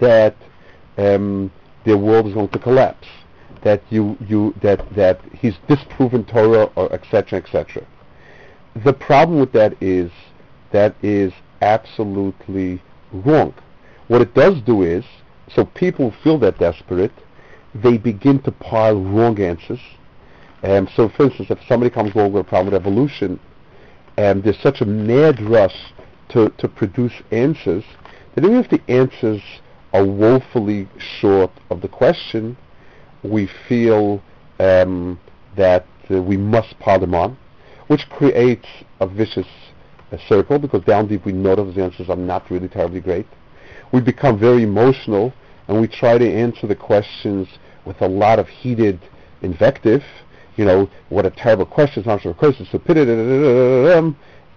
that 0.00 0.36
um, 0.98 1.50
their 1.84 1.96
world 1.96 2.26
is 2.26 2.34
going 2.34 2.48
to 2.48 2.58
collapse 2.58 3.06
that 3.62 3.82
you 3.90 4.16
you 4.26 4.54
that 4.62 4.94
that 4.94 5.20
he's 5.32 5.56
disproven 5.68 6.24
Torah 6.24 6.70
or 6.76 6.92
etc 6.92 7.38
etc. 7.38 7.86
The 8.84 8.92
problem 8.92 9.40
with 9.40 9.52
that 9.52 9.80
is 9.82 10.10
that 10.72 10.94
is 11.02 11.32
absolutely 11.60 12.82
wrong. 13.12 13.54
What 14.08 14.22
it 14.22 14.34
does 14.34 14.60
do 14.62 14.82
is 14.82 15.04
so 15.54 15.64
people 15.64 16.12
feel 16.22 16.38
that 16.38 16.58
desperate, 16.58 17.12
they 17.74 17.98
begin 17.98 18.40
to 18.42 18.52
pile 18.52 19.00
wrong 19.00 19.40
answers. 19.40 19.80
And 20.62 20.88
so, 20.94 21.08
for 21.08 21.24
instance, 21.24 21.50
if 21.50 21.58
somebody 21.66 21.90
comes 21.90 22.14
along 22.14 22.32
with 22.32 22.46
a 22.46 22.48
problem 22.48 22.72
with 22.72 22.80
evolution, 22.80 23.40
and 24.16 24.42
there's 24.42 24.58
such 24.60 24.80
a 24.80 24.84
mad 24.84 25.40
rush 25.40 25.92
to, 26.30 26.50
to 26.50 26.68
produce 26.68 27.14
answers 27.30 27.84
that 28.34 28.44
even 28.44 28.58
if 28.58 28.70
the 28.70 28.82
answers 28.88 29.42
are 29.92 30.04
woefully 30.04 30.88
short 30.98 31.50
of 31.70 31.80
the 31.80 31.88
question, 31.88 32.56
we 33.22 33.48
feel 33.68 34.22
um, 34.58 35.18
that 35.56 35.86
uh, 36.10 36.20
we 36.22 36.36
must 36.36 36.78
pile 36.78 36.98
them 36.98 37.14
on, 37.14 37.36
which 37.88 38.08
creates 38.10 38.66
a 39.00 39.06
vicious 39.06 39.46
uh, 40.12 40.16
circle 40.28 40.58
because 40.58 40.82
down 40.84 41.06
deep 41.06 41.24
we 41.24 41.32
know 41.32 41.54
those 41.54 41.76
answers 41.78 42.08
are 42.08 42.16
not 42.16 42.50
really 42.50 42.68
terribly 42.68 43.00
great. 43.00 43.26
We 43.92 44.00
become 44.00 44.38
very 44.38 44.62
emotional 44.62 45.32
and 45.68 45.80
we 45.80 45.88
try 45.88 46.18
to 46.18 46.32
answer 46.32 46.66
the 46.66 46.76
questions 46.76 47.48
with 47.84 48.00
a 48.02 48.08
lot 48.08 48.38
of 48.38 48.48
heated 48.48 49.00
invective. 49.42 50.02
You 50.56 50.64
know, 50.64 50.90
what 51.08 51.26
a 51.26 51.30
terrible 51.30 51.66
question, 51.66 52.00
it's 52.00 52.06
not 52.06 52.24
a 52.24 52.34
question, 52.34 52.66
stupidity, 52.66 53.12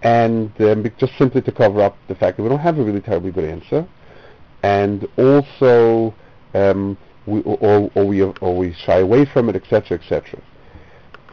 and 0.02 0.60
um, 0.60 0.92
just 0.98 1.16
simply 1.16 1.40
to 1.40 1.52
cover 1.52 1.80
up 1.80 1.96
the 2.08 2.14
fact 2.14 2.36
that 2.36 2.42
we 2.42 2.48
don't 2.48 2.58
have 2.58 2.78
a 2.78 2.84
really 2.84 3.00
terribly 3.00 3.30
good 3.30 3.44
answer. 3.44 3.86
And 4.62 5.08
also, 5.16 6.14
um, 6.52 6.98
we, 7.26 7.40
or, 7.42 7.90
or, 7.94 8.04
we, 8.04 8.22
or 8.22 8.56
we 8.56 8.72
shy 8.72 8.98
away 8.98 9.24
from 9.24 9.48
it, 9.48 9.56
etc., 9.56 9.98
etc. 9.98 10.40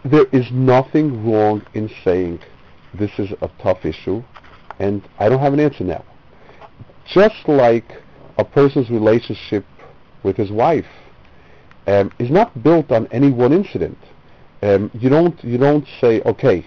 There 0.03 0.25
is 0.31 0.51
nothing 0.51 1.29
wrong 1.29 1.65
in 1.73 1.89
saying 2.03 2.39
this 2.93 3.11
is 3.19 3.31
a 3.41 3.49
tough 3.61 3.85
issue, 3.85 4.23
and 4.79 5.07
I 5.19 5.29
don't 5.29 5.39
have 5.39 5.53
an 5.53 5.59
answer 5.59 5.83
now. 5.83 6.03
Just 7.05 7.47
like 7.47 8.01
a 8.37 8.45
person's 8.45 8.89
relationship 8.89 9.65
with 10.23 10.37
his 10.37 10.51
wife 10.51 10.85
um, 11.87 12.11
is 12.19 12.29
not 12.29 12.63
built 12.63 12.91
on 12.91 13.07
any 13.07 13.31
one 13.31 13.53
incident. 13.53 13.97
Um, 14.61 14.91
you 14.93 15.09
don't 15.09 15.43
you 15.43 15.57
don't 15.57 15.85
say 15.99 16.21
okay. 16.21 16.65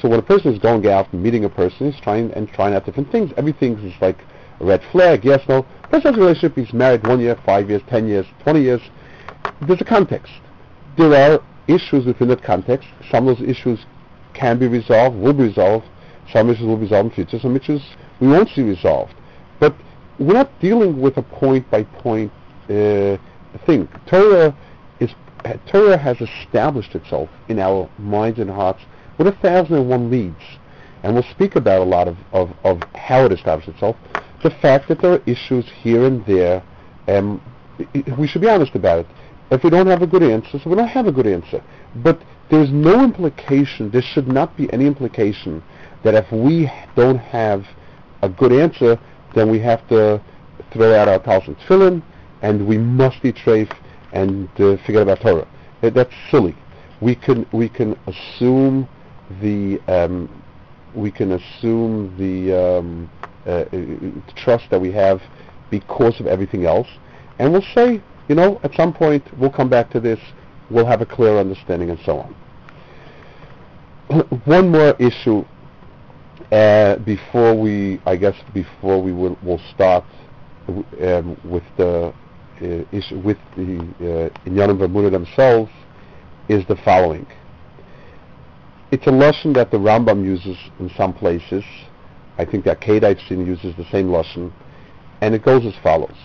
So 0.00 0.08
when 0.08 0.20
a 0.20 0.22
person 0.22 0.52
is 0.52 0.58
going 0.60 0.86
out 0.86 1.12
and 1.12 1.22
meeting 1.22 1.44
a 1.44 1.48
person, 1.48 1.90
he's 1.90 2.00
trying 2.00 2.30
and 2.32 2.48
trying 2.48 2.74
out 2.74 2.86
different 2.86 3.10
things. 3.10 3.32
Everything 3.36 3.76
is 3.78 3.94
like 4.00 4.18
red 4.60 4.82
flag, 4.92 5.24
yes, 5.24 5.40
no. 5.48 5.66
A 5.92 6.12
relationship, 6.12 6.56
he's 6.56 6.72
married 6.72 7.06
one 7.06 7.20
year, 7.20 7.36
five 7.46 7.70
years, 7.70 7.82
ten 7.88 8.08
years, 8.08 8.26
twenty 8.42 8.62
years. 8.62 8.80
There's 9.62 9.80
a 9.80 9.84
context. 9.84 10.32
There 10.96 11.14
are 11.14 11.40
issues 11.68 12.04
within 12.04 12.28
that 12.28 12.42
context. 12.42 12.88
Some 13.10 13.28
of 13.28 13.38
those 13.38 13.48
issues 13.48 13.86
can 14.32 14.58
be 14.58 14.66
resolved, 14.66 15.16
will 15.16 15.32
be 15.32 15.44
resolved. 15.44 15.86
Some 16.32 16.50
issues 16.50 16.66
will 16.66 16.76
be 16.76 16.82
resolved 16.82 17.04
in 17.04 17.08
the 17.10 17.14
future. 17.14 17.38
Some 17.40 17.56
issues 17.56 17.82
we 18.20 18.28
won't 18.28 18.48
see 18.48 18.62
resolved. 18.62 19.14
But 19.60 19.74
we're 20.18 20.34
not 20.34 20.50
dealing 20.60 21.00
with 21.00 21.16
a 21.16 21.22
point-by-point 21.22 22.32
uh, 22.64 23.16
thing. 23.66 23.88
Torah 24.06 24.56
is 25.00 25.14
Torah 25.66 25.96
has 25.96 26.20
established 26.20 26.94
itself 26.94 27.28
in 27.48 27.58
our 27.58 27.88
minds 27.98 28.38
and 28.38 28.50
hearts 28.50 28.80
with 29.18 29.26
a 29.26 29.32
thousand 29.32 29.76
and 29.76 29.88
one 29.88 30.10
leads. 30.10 30.42
And 31.02 31.14
we'll 31.14 31.22
speak 31.24 31.54
about 31.54 31.82
a 31.82 31.84
lot 31.84 32.08
of, 32.08 32.16
of, 32.32 32.50
of 32.64 32.82
how 32.94 33.26
it 33.26 33.32
established 33.32 33.68
itself. 33.68 33.96
The 34.44 34.50
fact 34.50 34.88
that 34.88 35.00
there 35.00 35.14
are 35.14 35.22
issues 35.26 35.64
here 35.82 36.04
and 36.04 36.24
there, 36.26 36.62
um, 37.08 37.40
we 38.18 38.26
should 38.28 38.42
be 38.42 38.48
honest 38.48 38.74
about 38.74 39.00
it. 39.00 39.06
If 39.50 39.64
we 39.64 39.70
don't 39.70 39.86
have 39.86 40.02
a 40.02 40.06
good 40.06 40.22
answer, 40.22 40.60
so 40.62 40.68
we 40.68 40.76
don't 40.76 40.86
have 40.86 41.06
a 41.06 41.12
good 41.12 41.26
answer. 41.26 41.64
But 41.96 42.20
there's 42.50 42.70
no 42.70 43.02
implication, 43.02 43.90
there 43.90 44.02
should 44.02 44.28
not 44.28 44.54
be 44.54 44.70
any 44.70 44.86
implication 44.86 45.62
that 46.02 46.14
if 46.14 46.30
we 46.30 46.70
don't 46.94 47.16
have 47.16 47.64
a 48.20 48.28
good 48.28 48.52
answer, 48.52 48.98
then 49.34 49.50
we 49.50 49.58
have 49.60 49.88
to 49.88 50.22
throw 50.74 50.94
out 50.94 51.08
our 51.08 51.18
talis 51.20 51.48
and 51.48 51.58
tefillin, 51.60 52.02
and 52.42 52.66
we 52.66 52.76
must 52.76 53.24
eat 53.24 53.36
treif 53.36 53.74
and 54.12 54.48
uh, 54.60 54.76
forget 54.84 55.02
about 55.02 55.20
Torah. 55.22 55.48
That's 55.80 56.12
silly. 56.30 56.54
We 57.00 57.14
can 57.14 57.46
we 57.52 57.70
can 57.70 57.98
assume 58.06 58.88
the 59.40 59.80
um, 59.88 60.28
we 60.94 61.10
can 61.10 61.32
assume 61.32 62.14
the 62.18 62.78
um, 62.78 63.10
uh, 63.46 63.50
uh, 63.50 63.66
trust 64.36 64.70
that 64.70 64.80
we 64.80 64.92
have 64.92 65.20
because 65.70 66.20
of 66.20 66.26
everything 66.26 66.64
else, 66.64 66.88
and 67.38 67.52
we'll 67.52 67.64
say, 67.74 68.02
you 68.28 68.34
know, 68.34 68.60
at 68.62 68.74
some 68.74 68.92
point 68.92 69.22
we'll 69.38 69.50
come 69.50 69.68
back 69.68 69.90
to 69.90 70.00
this, 70.00 70.20
we'll 70.70 70.86
have 70.86 71.00
a 71.00 71.06
clear 71.06 71.38
understanding, 71.38 71.90
and 71.90 71.98
so 72.04 72.18
on. 72.18 72.34
One 74.44 74.70
more 74.70 74.94
issue 74.98 75.44
uh, 76.52 76.96
before 76.98 77.54
we, 77.58 78.00
I 78.06 78.16
guess, 78.16 78.36
before 78.52 79.02
we 79.02 79.12
will, 79.12 79.38
will 79.42 79.60
start 79.74 80.04
um, 80.68 81.36
with 81.44 81.64
the 81.76 82.14
uh, 82.62 82.66
issue 82.92 83.18
with 83.18 83.38
the 83.56 83.78
uh, 83.78 84.48
Inyanim 84.48 84.78
Vermuna 84.78 85.10
themselves 85.10 85.70
is 86.48 86.64
the 86.68 86.76
following. 86.84 87.26
It's 88.90 89.06
a 89.06 89.10
lesson 89.10 89.52
that 89.54 89.70
the 89.70 89.76
Rambam 89.76 90.24
uses 90.24 90.56
in 90.78 90.88
some 90.96 91.12
places. 91.12 91.64
I 92.38 92.44
think 92.44 92.64
that 92.64 92.80
Kate 92.80 93.18
seen 93.28 93.46
uses 93.46 93.74
the 93.76 93.86
same 93.90 94.10
lesson, 94.10 94.52
and 95.20 95.34
it 95.34 95.42
goes 95.42 95.64
as 95.64 95.74
follows. 95.82 96.16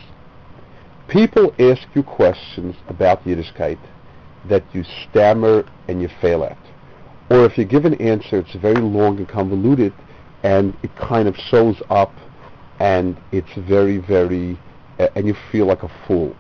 People 1.08 1.54
ask 1.60 1.88
you 1.95 2.04
questions 2.04 2.76
about 2.88 3.24
Yiddishkeit 3.24 3.80
that 4.48 4.63
you 4.74 4.84
stammer 4.84 5.65
and 5.88 6.02
you 6.02 6.10
fail 6.22 6.43
at. 6.43 6.58
Or 7.30 7.45
if 7.45 7.58
you 7.58 7.65
give 7.65 7.86
an 7.86 7.95
answer, 7.95 8.39
it's 8.39 8.56
very 8.56 8.82
long 8.82 9.17
and 9.17 9.28
convoluted, 9.28 9.93
and 10.43 10.76
it 10.84 10.95
kind 10.95 11.28
of 11.28 11.36
shows 11.36 11.82
up, 11.89 12.13
and 12.80 13.17
it's 13.32 13.54
very, 13.56 13.98
very, 13.98 14.58
uh, 15.00 15.08
and 15.15 15.28
you 15.28 15.36
feel 15.52 15.67
like 15.67 15.84
a 15.84 15.91
fool. 16.08 16.36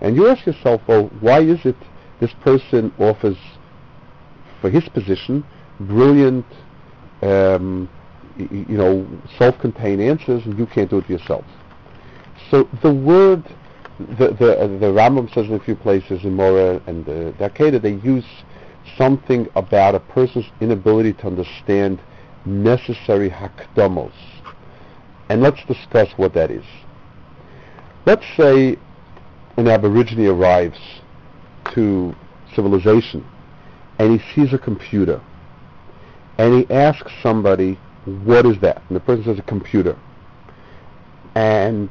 And 0.00 0.16
you 0.16 0.28
ask 0.28 0.46
yourself, 0.46 0.82
well, 0.86 1.08
why 1.20 1.40
is 1.40 1.64
it 1.64 1.76
this 2.20 2.32
person 2.42 2.92
offers 2.98 3.36
for 4.60 4.68
his 4.68 4.86
position, 4.90 5.44
brilliant, 5.78 6.44
um, 7.22 7.88
you 8.50 8.76
know, 8.76 9.06
self-contained 9.38 10.00
answers, 10.00 10.44
and 10.44 10.58
you 10.58 10.66
can't 10.66 10.90
do 10.90 10.98
it 10.98 11.08
yourself. 11.08 11.44
So 12.50 12.68
the 12.82 12.92
word, 12.92 13.44
the 13.98 14.28
the, 14.28 14.58
uh, 14.58 14.66
the 14.66 14.86
Rambam 14.86 15.32
says 15.32 15.46
in 15.46 15.54
a 15.54 15.60
few 15.60 15.76
places 15.76 16.24
in 16.24 16.34
Mora 16.34 16.82
and 16.86 17.04
the 17.04 17.34
Dakeda, 17.38 17.80
they 17.80 17.94
use 17.94 18.24
something 18.96 19.48
about 19.54 19.94
a 19.94 20.00
person's 20.00 20.46
inability 20.60 21.12
to 21.14 21.26
understand 21.26 22.00
necessary 22.44 23.30
hakdamos. 23.30 24.12
And 25.28 25.42
let's 25.42 25.64
discuss 25.66 26.08
what 26.16 26.34
that 26.34 26.50
is. 26.50 26.64
Let's 28.06 28.24
say 28.36 28.76
an 29.56 29.68
Aborigine 29.68 30.26
arrives 30.26 30.78
to 31.74 32.14
civilization 32.54 33.24
and 33.98 34.18
he 34.18 34.34
sees 34.34 34.52
a 34.52 34.58
computer 34.58 35.20
and 36.38 36.54
he 36.64 36.74
asks 36.74 37.12
somebody, 37.22 37.78
what 38.24 38.46
is 38.46 38.58
that? 38.60 38.82
And 38.88 38.96
the 38.96 39.00
person 39.00 39.24
says 39.24 39.38
a 39.38 39.42
computer. 39.42 39.96
And 41.34 41.90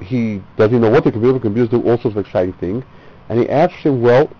he 0.00 0.42
doesn't 0.56 0.80
know 0.80 0.90
what 0.90 1.04
the 1.04 1.12
computer, 1.12 1.38
computers 1.38 1.70
do 1.70 1.82
all 1.82 1.98
sorts 1.98 2.16
of 2.16 2.18
exciting 2.18 2.54
things. 2.54 2.84
And 3.28 3.38
he 3.38 3.48
asks 3.48 3.82
him, 3.82 4.00
well, 4.00 4.30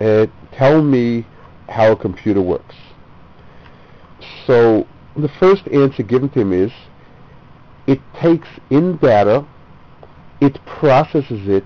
uh, 0.00 0.26
tell 0.52 0.82
me 0.82 1.26
how 1.68 1.92
a 1.92 1.96
computer 1.96 2.42
works. 2.42 2.74
So 4.46 4.86
the 5.16 5.28
first 5.40 5.66
answer 5.68 6.02
given 6.02 6.28
to 6.30 6.40
him 6.40 6.52
is, 6.52 6.72
it 7.86 8.00
takes 8.20 8.48
in 8.70 8.96
data, 8.98 9.46
it 10.40 10.58
processes 10.66 11.48
it, 11.48 11.64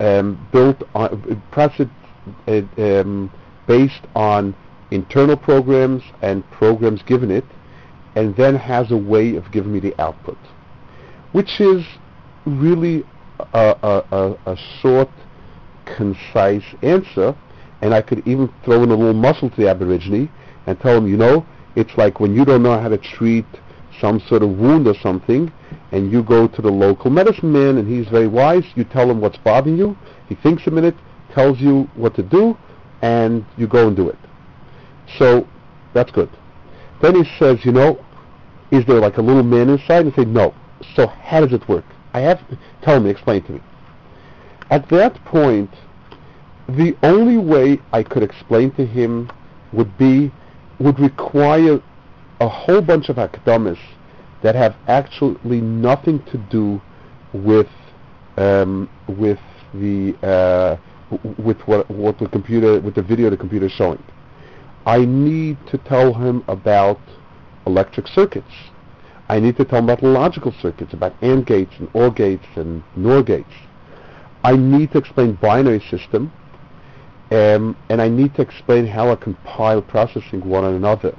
um, 0.00 0.46
built 0.52 0.82
on, 0.94 1.42
process 1.50 1.88
it, 2.46 2.66
um, 2.78 3.32
based 3.66 4.02
on 4.14 4.54
internal 4.90 5.36
programs 5.36 6.02
and 6.22 6.48
programs 6.50 7.02
given 7.02 7.30
it, 7.30 7.44
and 8.16 8.36
then 8.36 8.54
has 8.54 8.90
a 8.90 8.96
way 8.96 9.36
of 9.36 9.50
giving 9.50 9.72
me 9.72 9.80
the 9.80 9.98
output, 10.00 10.38
which 11.32 11.60
is 11.60 11.84
really 12.46 13.04
a, 13.52 13.76
a, 13.82 14.04
a, 14.16 14.52
a 14.52 14.56
short, 14.80 15.08
concise 15.84 16.64
answer, 16.82 17.34
and 17.82 17.94
I 17.94 18.00
could 18.00 18.26
even 18.26 18.52
throw 18.64 18.82
in 18.82 18.90
a 18.90 18.94
little 18.94 19.14
mashal 19.14 19.54
to 19.54 19.60
the 19.60 19.68
Aborigine 19.68 20.30
and 20.66 20.80
tell 20.80 20.94
them, 20.94 21.06
you 21.08 21.16
know, 21.16 21.44
it's 21.76 21.96
like 21.96 22.20
when 22.20 22.34
you 22.34 22.44
don't 22.44 22.62
know 22.62 22.78
how 22.78 22.88
to 22.88 22.98
treat 22.98 23.46
some 24.00 24.20
sort 24.20 24.42
of 24.42 24.50
wound 24.58 24.86
or 24.86 24.94
something, 24.94 25.52
and 25.92 26.10
you 26.10 26.22
go 26.22 26.48
to 26.48 26.62
the 26.62 26.70
local 26.70 27.10
medicine 27.10 27.52
man, 27.52 27.76
and 27.76 27.88
he's 27.88 28.08
very 28.08 28.26
wise, 28.26 28.64
you 28.74 28.84
tell 28.84 29.10
him 29.10 29.20
what's 29.20 29.36
bothering 29.38 29.76
you, 29.76 29.96
he 30.28 30.34
thinks 30.36 30.66
a 30.66 30.70
minute, 30.70 30.96
tells 31.32 31.60
you 31.60 31.88
what 31.94 32.14
to 32.14 32.22
do, 32.22 32.56
and 33.02 33.44
you 33.56 33.66
go 33.66 33.88
and 33.88 33.96
do 33.96 34.08
it. 34.08 34.18
So, 35.18 35.46
that's 35.92 36.10
good. 36.10 36.30
Then 37.02 37.22
he 37.22 37.30
says, 37.38 37.64
you 37.64 37.72
know, 37.72 38.04
is 38.70 38.84
there 38.86 39.00
like 39.00 39.18
a 39.18 39.22
little 39.22 39.42
man 39.42 39.68
inside? 39.68 40.06
And 40.06 40.14
say, 40.14 40.24
no. 40.24 40.54
So 40.94 41.06
how 41.06 41.40
does 41.40 41.52
it 41.52 41.68
work? 41.68 41.84
I 42.12 42.20
have, 42.20 42.40
tell 42.82 43.00
me, 43.00 43.10
explain 43.10 43.42
to 43.44 43.52
me. 43.52 43.60
At 44.70 44.88
that 44.90 45.22
point, 45.24 45.70
the 46.68 46.96
only 47.02 47.36
way 47.36 47.80
I 47.92 48.02
could 48.02 48.22
explain 48.22 48.72
to 48.72 48.86
him 48.86 49.30
would 49.72 49.96
be, 49.98 50.32
would 50.78 50.98
require 50.98 51.80
a 52.40 52.48
whole 52.48 52.80
bunch 52.80 53.08
of 53.08 53.18
academics 53.18 53.80
that 54.42 54.54
have 54.54 54.76
actually 54.88 55.60
nothing 55.60 56.22
to 56.24 56.38
do 56.50 56.80
with 57.32 57.68
um, 58.36 58.88
with 59.08 59.38
the 59.72 60.14
uh, 60.22 60.76
with 61.38 61.60
what 61.62 61.90
what 61.90 62.18
the 62.18 62.28
computer 62.28 62.80
with 62.80 62.94
the 62.94 63.02
video 63.02 63.30
the 63.30 63.36
computer 63.36 63.66
is 63.66 63.72
showing. 63.72 64.02
I 64.86 65.04
need 65.04 65.56
to 65.68 65.78
tell 65.78 66.14
him 66.14 66.44
about 66.46 67.00
electric 67.66 68.06
circuits. 68.06 68.52
I 69.28 69.40
need 69.40 69.56
to 69.56 69.64
tell 69.64 69.78
him 69.78 69.84
about 69.84 70.02
logical 70.02 70.52
circuits, 70.60 70.92
about 70.92 71.14
AND 71.22 71.46
gates 71.46 71.72
and 71.78 71.88
OR 71.94 72.10
gates 72.10 72.46
and 72.56 72.82
NOR 72.94 73.22
gates. 73.22 73.54
I 74.42 74.56
need 74.56 74.92
to 74.92 74.98
explain 74.98 75.34
binary 75.40 75.80
system, 75.80 76.30
um, 77.30 77.76
and 77.88 78.02
I 78.02 78.08
need 78.08 78.34
to 78.34 78.42
explain 78.42 78.86
how 78.86 79.10
I 79.10 79.16
compile 79.16 79.80
processing 79.80 80.46
one 80.46 80.64
on 80.64 80.74
another. 80.74 81.16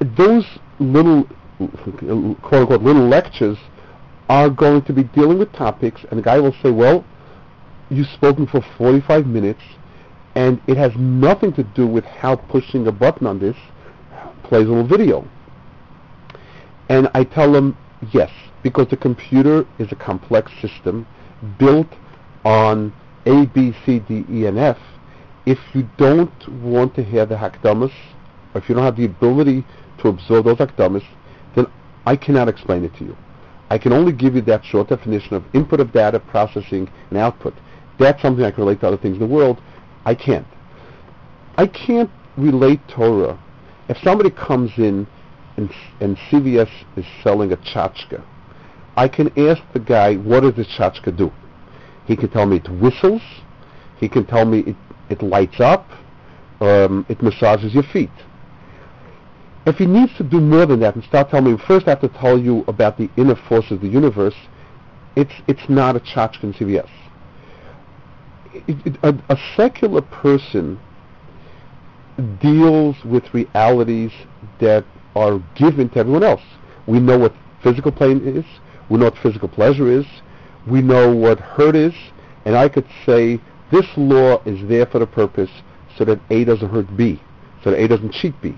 Those 0.00 0.46
little, 0.78 1.24
quote 2.42 2.60
unquote, 2.62 2.82
little 2.82 3.08
lectures 3.08 3.56
are 4.28 4.50
going 4.50 4.82
to 4.82 4.92
be 4.92 5.04
dealing 5.04 5.38
with 5.38 5.50
topics, 5.52 6.02
and 6.10 6.18
the 6.18 6.22
guy 6.22 6.38
will 6.38 6.54
say, 6.62 6.70
well, 6.70 7.04
you've 7.88 8.08
spoken 8.08 8.46
for 8.46 8.60
45 8.76 9.26
minutes, 9.26 9.62
and 10.38 10.60
it 10.68 10.76
has 10.76 10.92
nothing 10.94 11.52
to 11.52 11.64
do 11.64 11.84
with 11.84 12.04
how 12.04 12.36
pushing 12.36 12.86
a 12.86 12.92
button 12.92 13.26
on 13.26 13.40
this 13.40 13.56
plays 14.44 14.66
a 14.66 14.68
little 14.68 14.86
video. 14.86 15.26
And 16.88 17.10
I 17.12 17.24
tell 17.24 17.50
them, 17.50 17.76
yes, 18.12 18.30
because 18.62 18.86
the 18.88 18.96
computer 18.96 19.66
is 19.80 19.90
a 19.90 19.96
complex 19.96 20.52
system 20.62 21.08
built 21.58 21.88
on 22.44 22.92
A, 23.26 23.46
B, 23.46 23.74
C, 23.84 23.98
D, 23.98 24.24
E, 24.30 24.46
and 24.46 24.60
F. 24.60 24.78
If 25.44 25.58
you 25.74 25.90
don't 25.96 26.62
want 26.62 26.94
to 26.94 27.02
hear 27.02 27.26
the 27.26 27.34
hakdamas, 27.34 27.92
or 28.54 28.60
if 28.60 28.68
you 28.68 28.76
don't 28.76 28.84
have 28.84 28.96
the 28.96 29.06
ability 29.06 29.66
to 30.02 30.08
absorb 30.08 30.44
those 30.44 30.58
hakdamas, 30.58 31.04
then 31.56 31.66
I 32.06 32.14
cannot 32.14 32.46
explain 32.46 32.84
it 32.84 32.94
to 32.98 33.04
you. 33.04 33.16
I 33.70 33.78
can 33.78 33.92
only 33.92 34.12
give 34.12 34.36
you 34.36 34.42
that 34.42 34.64
short 34.64 34.88
definition 34.88 35.34
of 35.34 35.44
input 35.52 35.80
of 35.80 35.92
data, 35.92 36.20
processing, 36.20 36.88
and 37.10 37.18
output. 37.18 37.54
That's 37.98 38.22
something 38.22 38.44
I 38.44 38.52
can 38.52 38.62
relate 38.62 38.78
to 38.82 38.86
other 38.86 38.96
things 38.96 39.14
in 39.14 39.20
the 39.20 39.26
world. 39.26 39.60
I 40.04 40.14
can't. 40.14 40.46
I 41.56 41.66
can't 41.66 42.10
relate 42.36 42.80
Torah. 42.88 43.38
If 43.88 43.98
somebody 43.98 44.30
comes 44.30 44.70
in 44.76 45.06
and, 45.56 45.70
and 46.00 46.16
CVS 46.30 46.70
is 46.96 47.04
selling 47.22 47.52
a 47.52 47.56
tchotchke, 47.56 48.22
I 48.96 49.08
can 49.08 49.28
ask 49.38 49.62
the 49.72 49.80
guy, 49.80 50.16
what 50.16 50.40
does 50.40 50.54
this 50.54 50.68
tchotchke 50.68 51.16
do? 51.16 51.32
He 52.06 52.16
can 52.16 52.28
tell 52.30 52.46
me 52.46 52.56
it 52.56 52.68
whistles. 52.68 53.22
He 53.98 54.08
can 54.08 54.24
tell 54.24 54.44
me 54.44 54.60
it, 54.60 54.76
it 55.10 55.22
lights 55.22 55.60
up. 55.60 55.88
Um, 56.60 57.06
it 57.08 57.22
massages 57.22 57.74
your 57.74 57.84
feet. 57.84 58.10
If 59.66 59.76
he 59.76 59.86
needs 59.86 60.16
to 60.16 60.24
do 60.24 60.40
more 60.40 60.64
than 60.64 60.80
that 60.80 60.94
and 60.94 61.04
start 61.04 61.30
telling 61.30 61.52
me, 61.52 61.58
first 61.66 61.86
I 61.86 61.90
have 61.90 62.00
to 62.00 62.08
tell 62.08 62.38
you 62.38 62.64
about 62.68 62.96
the 62.96 63.10
inner 63.16 63.36
forces 63.48 63.72
of 63.72 63.80
the 63.82 63.88
universe, 63.88 64.34
it's, 65.14 65.34
it's 65.46 65.68
not 65.68 65.96
a 65.96 66.00
tchotchke 66.00 66.42
in 66.42 66.54
CVS. 66.54 66.88
A, 69.02 69.14
a 69.28 69.38
secular 69.56 70.02
person 70.02 70.78
deals 72.40 72.96
with 73.04 73.32
realities 73.32 74.12
that 74.60 74.84
are 75.14 75.40
given 75.54 75.88
to 75.90 76.00
everyone 76.00 76.24
else. 76.24 76.42
We 76.86 77.00
know 77.00 77.18
what 77.18 77.34
physical 77.62 77.92
pain 77.92 78.26
is. 78.26 78.44
We 78.88 78.98
know 78.98 79.06
what 79.06 79.18
physical 79.18 79.48
pleasure 79.48 79.88
is. 79.90 80.06
We 80.66 80.80
know 80.80 81.14
what 81.14 81.38
hurt 81.38 81.76
is. 81.76 81.94
And 82.44 82.56
I 82.56 82.68
could 82.68 82.86
say 83.04 83.40
this 83.70 83.86
law 83.96 84.42
is 84.44 84.66
there 84.68 84.86
for 84.86 84.98
the 84.98 85.06
purpose 85.06 85.50
so 85.96 86.04
that 86.04 86.20
A 86.30 86.44
doesn't 86.44 86.68
hurt 86.68 86.96
B, 86.96 87.20
so 87.62 87.70
that 87.70 87.78
A 87.78 87.88
doesn't 87.88 88.12
cheat 88.12 88.40
B. 88.40 88.54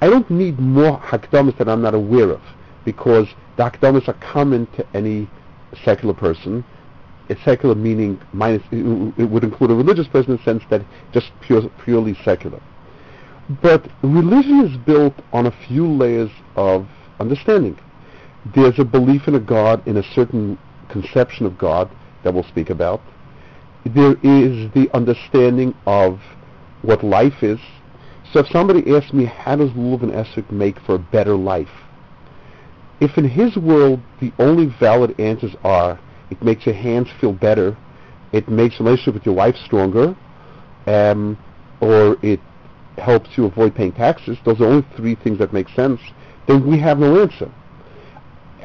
I 0.00 0.10
don't 0.10 0.28
need 0.30 0.58
more 0.58 0.98
hakdamas 0.98 1.56
that 1.58 1.68
I'm 1.68 1.80
not 1.80 1.94
aware 1.94 2.30
of 2.30 2.42
because 2.84 3.28
the 3.56 3.62
hakdamas 3.62 4.08
are 4.08 4.14
common 4.14 4.66
to 4.76 4.86
any 4.94 5.30
secular 5.84 6.14
person. 6.14 6.64
A 7.30 7.36
secular 7.42 7.74
meaning 7.74 8.20
minus 8.32 8.62
it 8.70 9.30
would 9.30 9.44
include 9.44 9.70
a 9.70 9.74
religious 9.74 10.06
person 10.06 10.32
in 10.32 10.36
the 10.36 10.42
sense 10.42 10.62
that 10.70 10.82
just 11.12 11.30
pure, 11.40 11.62
purely 11.82 12.14
secular. 12.24 12.60
But 13.62 13.88
religion 14.02 14.60
is 14.60 14.76
built 14.76 15.14
on 15.32 15.46
a 15.46 15.50
few 15.66 15.86
layers 15.86 16.30
of 16.56 16.86
understanding. 17.20 17.78
There's 18.54 18.78
a 18.78 18.84
belief 18.84 19.26
in 19.26 19.34
a 19.34 19.40
God, 19.40 19.86
in 19.86 19.96
a 19.96 20.02
certain 20.02 20.58
conception 20.90 21.46
of 21.46 21.56
God 21.56 21.90
that 22.22 22.34
we'll 22.34 22.44
speak 22.44 22.70
about. 22.70 23.00
There 23.86 24.16
is 24.22 24.70
the 24.72 24.88
understanding 24.94 25.74
of 25.86 26.20
what 26.82 27.02
life 27.02 27.42
is. 27.42 27.58
So 28.32 28.40
if 28.40 28.48
somebody 28.48 28.94
asks 28.94 29.12
me, 29.12 29.24
how 29.24 29.56
does 29.56 29.70
Lulav 29.70 30.02
and 30.02 30.52
make 30.52 30.78
for 30.80 30.94
a 30.94 30.98
better 30.98 31.36
life? 31.36 31.68
If 33.00 33.18
in 33.18 33.28
his 33.28 33.56
world 33.56 34.00
the 34.20 34.32
only 34.38 34.66
valid 34.66 35.18
answers 35.18 35.54
are, 35.62 36.00
it 36.34 36.44
makes 36.44 36.66
your 36.66 36.74
hands 36.74 37.08
feel 37.20 37.32
better, 37.32 37.76
it 38.32 38.48
makes 38.48 38.80
relationship 38.80 39.14
with 39.14 39.26
your 39.26 39.34
wife 39.34 39.56
stronger, 39.64 40.16
um, 40.86 41.38
or 41.80 42.16
it 42.22 42.40
helps 42.98 43.30
you 43.36 43.44
avoid 43.46 43.74
paying 43.74 43.92
taxes, 43.92 44.36
those 44.44 44.60
are 44.60 44.66
only 44.66 44.86
three 44.96 45.14
things 45.14 45.38
that 45.38 45.52
make 45.52 45.68
sense, 45.70 46.00
then 46.46 46.66
we 46.66 46.78
have 46.78 46.98
no 46.98 47.20
answer. 47.20 47.50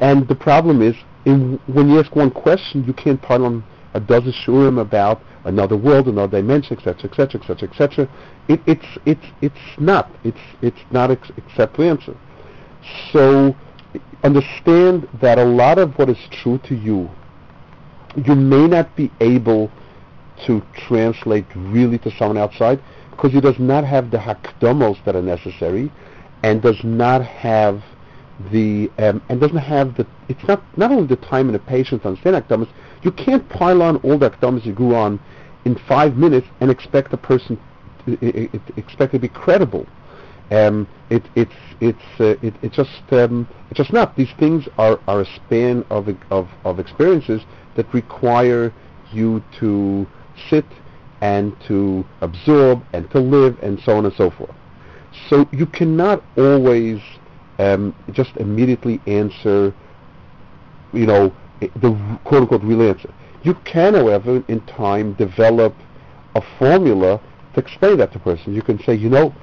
And 0.00 0.26
the 0.28 0.34
problem 0.34 0.82
is, 0.82 0.94
in, 1.24 1.60
when 1.66 1.88
you 1.88 2.00
ask 2.00 2.14
one 2.16 2.30
question, 2.30 2.84
you 2.84 2.92
can't 2.92 3.20
pile 3.20 3.44
on 3.44 3.64
a 3.94 4.00
dozen 4.00 4.32
shiurim 4.32 4.80
about 4.80 5.20
another 5.44 5.76
world, 5.76 6.08
another 6.08 6.40
dimension, 6.40 6.76
etc., 6.76 7.10
etc., 7.10 7.40
etc., 7.40 7.68
etc. 7.68 8.08
It's 8.48 8.86
it's 9.04 9.26
it's 9.42 9.78
not. 9.78 10.10
It's 10.24 10.38
it's 10.62 10.80
not 10.90 11.10
ex- 11.10 11.32
acceptable 11.36 11.84
answer. 11.90 12.16
So 13.12 13.54
understand 14.22 15.08
that 15.20 15.38
a 15.38 15.44
lot 15.44 15.78
of 15.78 15.94
what 15.98 16.08
is 16.08 16.18
true 16.30 16.58
to 16.64 16.74
you, 16.74 17.10
you 18.16 18.34
may 18.34 18.66
not 18.66 18.94
be 18.96 19.10
able 19.20 19.70
to 20.46 20.62
translate 20.74 21.46
really 21.54 21.98
to 21.98 22.10
someone 22.16 22.38
outside 22.38 22.80
because 23.10 23.32
he 23.32 23.40
does 23.40 23.58
not 23.58 23.84
have 23.84 24.10
the 24.10 24.16
hakdomos 24.16 25.02
that 25.04 25.14
are 25.14 25.22
necessary, 25.22 25.92
and 26.42 26.62
does 26.62 26.82
not 26.82 27.24
have 27.24 27.82
the 28.50 28.90
um, 28.98 29.20
and 29.28 29.40
doesn't 29.40 29.58
have 29.58 29.94
the 29.96 30.06
it's 30.28 30.42
not 30.44 30.62
not 30.78 30.90
only 30.90 31.06
the 31.06 31.16
time 31.16 31.46
and 31.46 31.54
the 31.54 31.58
patience 31.58 32.02
to 32.02 32.08
understand 32.08 32.36
hakdomos. 32.36 32.68
You 33.02 33.12
can't 33.12 33.46
pile 33.50 33.82
on 33.82 33.96
all 33.96 34.18
the 34.18 34.30
hakdomos 34.30 34.64
you 34.64 34.72
grew 34.72 34.94
on 34.94 35.20
in 35.64 35.78
five 35.86 36.16
minutes 36.16 36.46
and 36.60 36.70
expect 36.70 37.12
a 37.12 37.16
person 37.18 37.60
to, 38.06 38.12
it, 38.24 38.54
it, 38.54 38.62
expect 38.76 39.12
to 39.12 39.18
be 39.18 39.28
credible. 39.28 39.86
Um, 40.50 40.88
it, 41.10 41.22
it's 41.36 41.52
it's 41.80 42.20
uh, 42.20 42.36
it, 42.42 42.54
it's 42.62 42.74
just 42.74 43.02
um, 43.12 43.46
it's 43.70 43.78
just 43.78 43.92
not. 43.92 44.16
These 44.16 44.32
things 44.38 44.66
are, 44.78 44.98
are 45.06 45.20
a 45.20 45.26
span 45.26 45.84
of, 45.90 46.08
of 46.30 46.48
of 46.64 46.78
experiences 46.80 47.42
that 47.80 47.92
require 47.94 48.72
you 49.10 49.42
to 49.58 50.06
sit 50.50 50.66
and 51.22 51.58
to 51.66 52.04
absorb 52.20 52.84
and 52.92 53.10
to 53.10 53.18
live 53.18 53.58
and 53.62 53.80
so 53.80 53.96
on 53.96 54.04
and 54.04 54.14
so 54.14 54.30
forth. 54.30 54.54
So 55.30 55.48
you 55.50 55.66
cannot 55.66 56.22
always 56.36 57.00
um, 57.58 57.94
just 58.12 58.36
immediately 58.36 59.00
answer, 59.06 59.74
you 60.92 61.06
know, 61.06 61.34
the 61.60 62.18
quote-unquote 62.24 62.62
real 62.62 62.82
answer. 62.82 63.12
You 63.42 63.54
can, 63.64 63.94
however, 63.94 64.44
in 64.48 64.60
time 64.66 65.14
develop 65.14 65.74
a 66.34 66.42
formula 66.58 67.20
to 67.54 67.60
explain 67.60 67.96
that 67.98 68.12
to 68.12 68.18
a 68.18 68.20
person. 68.20 68.54
You 68.54 68.62
can 68.62 68.78
say, 68.82 68.94
you 68.94 69.08
know, 69.08 69.34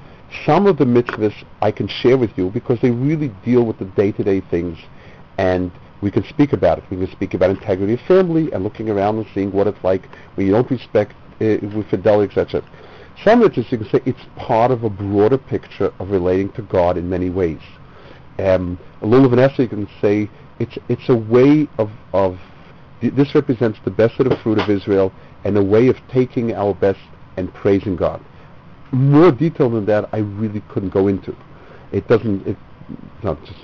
some 0.46 0.66
of 0.66 0.76
the 0.76 0.84
mitzvahs 0.84 1.34
I 1.60 1.72
can 1.72 1.88
share 1.88 2.16
with 2.16 2.30
you 2.36 2.50
because 2.50 2.80
they 2.80 2.90
really 2.90 3.32
deal 3.44 3.64
with 3.64 3.78
the 3.78 3.86
day-to-day 3.86 4.42
things 4.50 4.78
and 5.38 5.72
we 6.00 6.10
can 6.10 6.24
speak 6.24 6.52
about 6.52 6.78
it. 6.78 6.84
We 6.90 6.96
can 6.96 7.10
speak 7.10 7.34
about 7.34 7.50
integrity 7.50 7.94
of 7.94 8.00
family 8.02 8.52
and 8.52 8.62
looking 8.62 8.88
around 8.88 9.18
and 9.18 9.26
seeing 9.34 9.52
what 9.52 9.66
it's 9.66 9.82
like 9.82 10.08
when 10.34 10.46
you 10.46 10.52
don't 10.52 10.70
respect 10.70 11.12
uh, 11.40 11.56
with 11.74 11.88
fidelity, 11.88 12.30
etc. 12.30 12.62
Some 13.24 13.42
mitzvahs 13.42 13.70
you 13.72 13.78
can 13.78 13.90
say 13.90 14.00
it's 14.04 14.26
part 14.36 14.70
of 14.70 14.84
a 14.84 14.90
broader 14.90 15.38
picture 15.38 15.92
of 15.98 16.10
relating 16.10 16.50
to 16.52 16.62
God 16.62 16.96
in 16.96 17.08
many 17.08 17.30
ways. 17.30 17.60
Um, 18.38 18.78
a 19.02 19.06
little 19.06 19.24
of 19.24 19.32
Vanessa, 19.32 19.62
you 19.62 19.68
can 19.68 19.88
say 20.00 20.30
it's 20.60 20.78
it's 20.88 21.08
a 21.08 21.16
way 21.16 21.68
of 21.78 21.90
of 22.12 22.38
this 23.00 23.34
represents 23.34 23.78
the 23.84 23.90
best 23.90 24.18
of 24.20 24.28
the 24.28 24.36
fruit 24.36 24.58
of 24.58 24.68
Israel 24.68 25.12
and 25.44 25.56
a 25.56 25.62
way 25.62 25.88
of 25.88 25.96
taking 26.08 26.54
our 26.54 26.74
best 26.74 27.00
and 27.36 27.52
praising 27.54 27.96
God. 27.96 28.20
More 28.90 29.30
detail 29.30 29.70
than 29.70 29.86
that, 29.86 30.08
I 30.12 30.18
really 30.18 30.62
couldn't 30.68 30.90
go 30.90 31.08
into. 31.08 31.36
It 31.92 32.08
doesn't. 32.08 32.46
It, 32.46 32.56
not 33.22 33.38
just. 33.44 33.60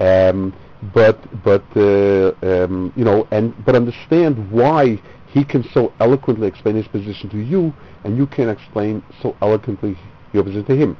Um, 0.00 0.54
but 0.94 1.18
but 1.44 1.64
uh, 1.76 2.32
um, 2.42 2.92
you 2.96 3.04
know, 3.04 3.26
and 3.30 3.54
but 3.64 3.74
understand 3.76 4.50
why 4.50 5.00
he 5.26 5.44
can 5.44 5.62
so 5.72 5.92
eloquently 6.00 6.48
explain 6.48 6.74
his 6.74 6.88
position 6.88 7.30
to 7.30 7.38
you, 7.38 7.72
and 8.04 8.16
you 8.16 8.26
can 8.26 8.48
explain 8.48 9.02
so 9.20 9.36
eloquently 9.40 9.96
your 10.32 10.42
position 10.42 10.64
to 10.64 10.76
him. 10.76 10.96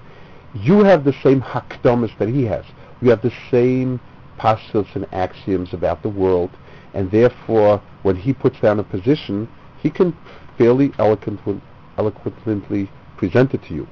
You 0.55 0.85
have 0.85 1.05
the 1.05 1.15
same 1.23 1.41
hakdamas 1.41 2.17
that 2.19 2.29
he 2.29 2.45
has. 2.45 2.65
You 3.01 3.11
have 3.11 3.23
the 3.23 3.33
same 3.51 4.01
postulates 4.39 4.95
and 4.95 5.07
axioms 5.13 5.73
about 5.73 6.03
the 6.03 6.09
world, 6.09 6.51
and 6.95 7.11
therefore, 7.11 7.83
when 8.03 8.17
he 8.17 8.33
puts 8.33 8.61
down 8.61 8.79
a 8.79 8.85
position, 8.85 9.49
he 9.83 9.91
can 9.91 10.17
fairly 10.57 10.93
eloquently, 10.99 11.61
eloquently 11.99 12.91
present 13.17 13.55
it 13.55 13.63
to 13.65 13.75
you. 13.75 13.89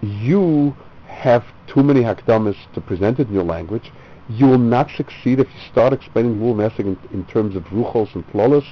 You 0.00 0.76
have 1.08 1.44
too 1.66 1.82
many 1.82 2.02
hakdamas 2.02 2.56
to 2.74 2.80
present 2.80 3.18
it 3.18 3.28
in 3.28 3.34
your 3.34 3.44
language. 3.44 3.90
You 4.28 4.46
will 4.46 4.58
not 4.58 4.90
succeed 4.90 5.38
if 5.38 5.48
you 5.48 5.60
start 5.70 5.92
explaining 5.92 6.40
rule 6.40 6.54
messing 6.54 6.86
in, 6.86 6.98
in 7.12 7.24
terms 7.26 7.56
of 7.56 7.64
ruchos 7.64 8.14
and 8.14 8.26
plolos. 8.28 8.66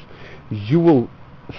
You 0.50 0.80
will 0.80 1.10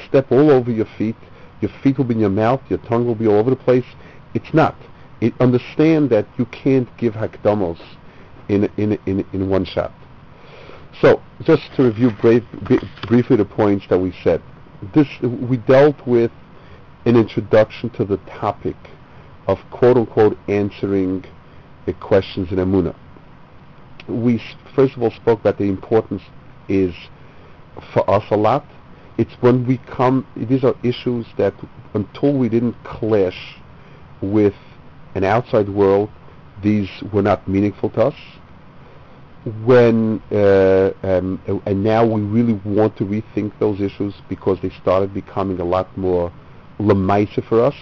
step 0.07 0.31
all 0.31 0.49
over 0.51 0.71
your 0.71 0.87
feet. 0.97 1.15
Your 1.61 1.71
feet 1.81 1.97
will 1.97 2.05
be 2.05 2.15
in 2.15 2.19
your 2.19 2.29
mouth. 2.29 2.61
Your 2.69 2.79
tongue 2.79 3.05
will 3.05 3.15
be 3.15 3.27
all 3.27 3.37
over 3.37 3.49
the 3.49 3.55
place. 3.55 3.85
It's 4.33 4.53
not. 4.53 4.75
It, 5.21 5.33
understand 5.39 6.09
that 6.09 6.27
you 6.37 6.45
can't 6.47 6.89
give 6.97 7.13
hakdamos 7.13 7.79
in, 8.49 8.69
in, 8.77 8.97
in, 9.05 9.25
in 9.31 9.49
one 9.49 9.65
shot. 9.65 9.93
So, 10.99 11.21
just 11.43 11.73
to 11.75 11.83
review 11.83 12.11
brief, 12.11 12.43
briefly 13.07 13.35
the 13.37 13.45
points 13.45 13.85
that 13.89 13.99
we 13.99 14.13
said. 14.23 14.41
This 14.93 15.07
we 15.21 15.57
dealt 15.57 16.05
with 16.05 16.31
an 17.05 17.15
introduction 17.15 17.89
to 17.91 18.05
the 18.05 18.17
topic 18.17 18.75
of 19.47 19.59
quote 19.71 19.97
unquote 19.97 20.37
answering 20.47 21.23
the 21.85 21.93
questions 21.93 22.51
in 22.51 22.57
Amuna. 22.57 22.95
We 24.07 24.41
first 24.75 24.95
of 24.95 25.03
all 25.03 25.11
spoke 25.11 25.39
about 25.41 25.57
the 25.57 25.65
importance 25.65 26.21
is 26.67 26.93
for 27.93 28.09
us 28.09 28.23
a 28.31 28.37
lot. 28.37 28.65
It's 29.17 29.33
when 29.41 29.65
we 29.65 29.77
come, 29.77 30.25
these 30.35 30.63
are 30.63 30.75
issues 30.83 31.25
that 31.37 31.53
until 31.93 32.33
we 32.33 32.49
didn't 32.49 32.75
clash 32.83 33.57
with 34.21 34.55
an 35.13 35.23
outside 35.23 35.69
world, 35.69 36.09
these 36.63 36.89
were 37.11 37.21
not 37.21 37.47
meaningful 37.47 37.89
to 37.91 38.01
us 38.07 38.15
when 39.65 40.21
uh, 40.31 40.91
um, 41.03 41.41
and 41.65 41.83
now 41.83 42.05
we 42.05 42.21
really 42.21 42.53
want 42.65 42.95
to 42.97 43.03
rethink 43.03 43.51
those 43.59 43.81
issues 43.81 44.13
because 44.29 44.57
they 44.61 44.69
started 44.81 45.13
becoming 45.13 45.59
a 45.59 45.65
lot 45.65 45.95
more 45.97 46.31
lemaisa 46.79 47.45
for 47.47 47.61
us. 47.61 47.75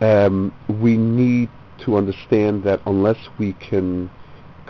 Um, 0.00 0.54
we 0.80 0.96
need 0.96 1.50
to 1.84 1.96
understand 1.96 2.64
that 2.64 2.80
unless 2.86 3.18
we 3.38 3.52
can 3.54 4.10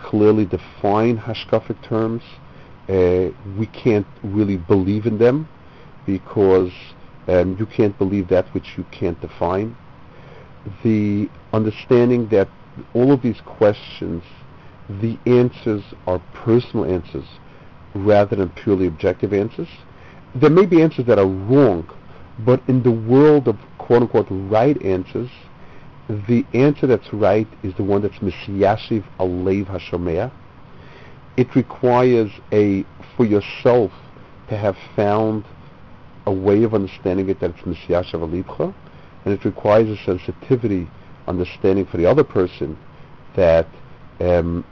clearly 0.07 0.45
define 0.45 1.19
hashkafic 1.19 1.77
terms, 1.83 2.23
uh, 2.89 3.29
we 3.59 3.67
can't 3.67 4.07
really 4.23 4.57
believe 4.57 5.05
in 5.05 5.19
them 5.19 5.49
because 6.07 6.71
um, 7.27 7.57
you 7.59 7.67
can't 7.67 7.99
believe 7.99 8.29
that 8.29 8.47
which 8.55 8.75
you 8.77 8.85
can't 8.93 9.21
define. 9.21 9.77
The 10.85 11.29
understanding 11.53 12.29
that 12.29 12.49
all 12.95 13.11
of 13.13 13.23
these 13.23 13.41
questions, 13.45 14.23
the 14.89 15.19
answers 15.27 15.83
are 16.07 16.21
personal 16.33 16.85
answers 16.85 17.27
rather 17.95 18.37
than 18.37 18.51
purely 18.51 18.87
objective 18.87 19.33
answers. 19.33 19.69
There 20.37 20.51
may 20.51 20.67
be 20.67 20.83
answers 20.83 21.07
that 21.07 21.19
are 21.19 21.27
wrong, 21.27 21.91
but 22.45 22.63
in 22.69 22.83
the 22.85 22.93
world 22.93 23.49
of 23.49 23.57
quote-unquote 23.79 24.29
right 24.31 24.81
answers, 24.83 25.31
the 26.09 26.45
answer 26.55 26.87
that's 26.87 27.13
right 27.13 27.49
is 27.63 27.75
the 27.75 27.83
one 27.83 28.03
that's 28.03 28.19
misyashiv 28.19 29.05
alev 29.19 29.67
hashomea. 29.67 30.31
It 31.37 31.55
requires 31.55 32.31
a, 32.53 32.85
for 33.17 33.25
yourself, 33.25 33.93
to 34.49 34.57
have 34.57 34.77
found 34.95 35.45
a 36.27 36.33
way 36.33 36.63
of 36.63 36.75
understanding 36.75 37.29
it 37.29 37.41
that 37.41 37.51
it's 37.51 37.61
misyashiv 37.61 38.21
alibcha, 38.21 38.73
and 39.25 39.35
it 39.35 39.45
requires 39.45 39.89
a 39.89 39.97
sensitivity, 40.05 40.89
understanding 41.27 41.85
for 41.87 41.97
the 41.97 42.07
other 42.07 42.23
person 42.23 42.79
that 43.35 43.67
um, 44.21 44.65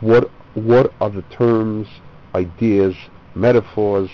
what 0.00 0.30
what 0.54 0.92
are 1.00 1.10
the 1.10 1.22
terms, 1.22 1.86
ideas, 2.34 2.96
metaphors, 3.34 4.10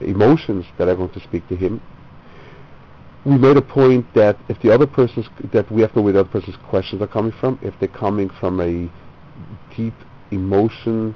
emotions 0.00 0.64
that 0.78 0.88
I 0.88 0.92
want 0.92 1.14
to 1.14 1.20
speak 1.20 1.48
to 1.48 1.56
him. 1.56 1.80
We 3.24 3.38
made 3.38 3.56
a 3.56 3.62
point 3.62 4.12
that 4.14 4.36
if 4.48 4.60
the 4.60 4.70
other 4.70 4.86
person's 4.86 5.28
that 5.52 5.70
we 5.72 5.80
have 5.80 5.94
to 5.94 6.02
where 6.02 6.12
the 6.12 6.20
other 6.20 6.28
person's 6.28 6.56
questions 6.56 7.00
are 7.00 7.06
coming 7.06 7.32
from. 7.32 7.58
If 7.62 7.78
they're 7.78 7.88
coming 7.88 8.28
from 8.28 8.60
a 8.60 8.90
deep 9.74 9.94
emotion, 10.30 11.14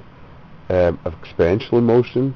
um, 0.69 0.99
of 1.05 1.13
experiential 1.13 1.77
emotion, 1.77 2.35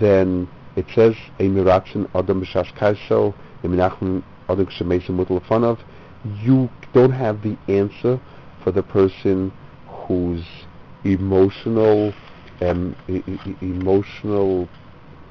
then 0.00 0.48
it 0.76 0.86
says 0.94 1.14
a 1.38 1.42
miratzin 1.42 2.08
adam 2.14 2.42
b'shas 2.42 2.72
kaiso, 2.74 3.34
adam 3.64 4.66
shemesim 4.66 5.10
mutal 5.10 5.78
You 6.42 6.70
don't 6.92 7.12
have 7.12 7.42
the 7.42 7.56
answer 7.68 8.18
for 8.62 8.72
the 8.72 8.82
person 8.82 9.52
whose 9.88 10.44
emotional 11.04 12.14
um, 12.62 12.96
e- 13.08 13.22
e- 13.26 13.56
emotional 13.60 14.68